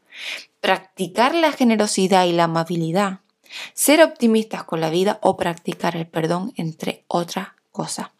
practicar 0.60 1.34
la 1.34 1.52
generosidad 1.52 2.26
y 2.26 2.32
la 2.32 2.44
amabilidad, 2.44 3.20
ser 3.72 4.02
optimistas 4.02 4.64
con 4.64 4.80
la 4.80 4.90
vida 4.90 5.18
o 5.22 5.36
practicar 5.38 5.96
el 5.96 6.06
perdón, 6.06 6.52
entre 6.56 7.04
otras 7.08 7.48
cosas. 7.72 8.10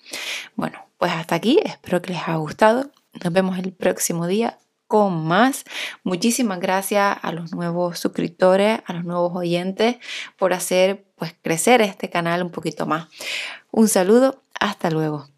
Bueno, 0.55 0.79
pues 0.97 1.13
hasta 1.13 1.35
aquí, 1.35 1.61
espero 1.63 2.01
que 2.01 2.15
les 2.15 2.23
haya 2.23 2.37
gustado. 2.37 2.91
Nos 3.23 3.33
vemos 3.33 3.59
el 3.59 3.73
próximo 3.73 4.27
día 4.27 4.59
con 4.87 5.27
más. 5.27 5.65
Muchísimas 6.03 6.61
gracias 6.61 7.19
a 7.21 7.33
los 7.33 7.53
nuevos 7.53 7.99
suscriptores, 7.99 8.81
a 8.87 8.93
los 8.95 9.05
nuevos 9.05 9.33
oyentes 9.37 9.97
por 10.39 10.55
hacer 10.55 11.05
pues 11.17 11.35
crecer 11.43 11.83
este 11.83 12.09
canal 12.09 12.43
un 12.43 12.51
poquito 12.51 12.87
más. 12.87 13.09
Un 13.71 13.89
saludo, 13.89 14.43
hasta 14.59 14.91
luego. 14.91 15.29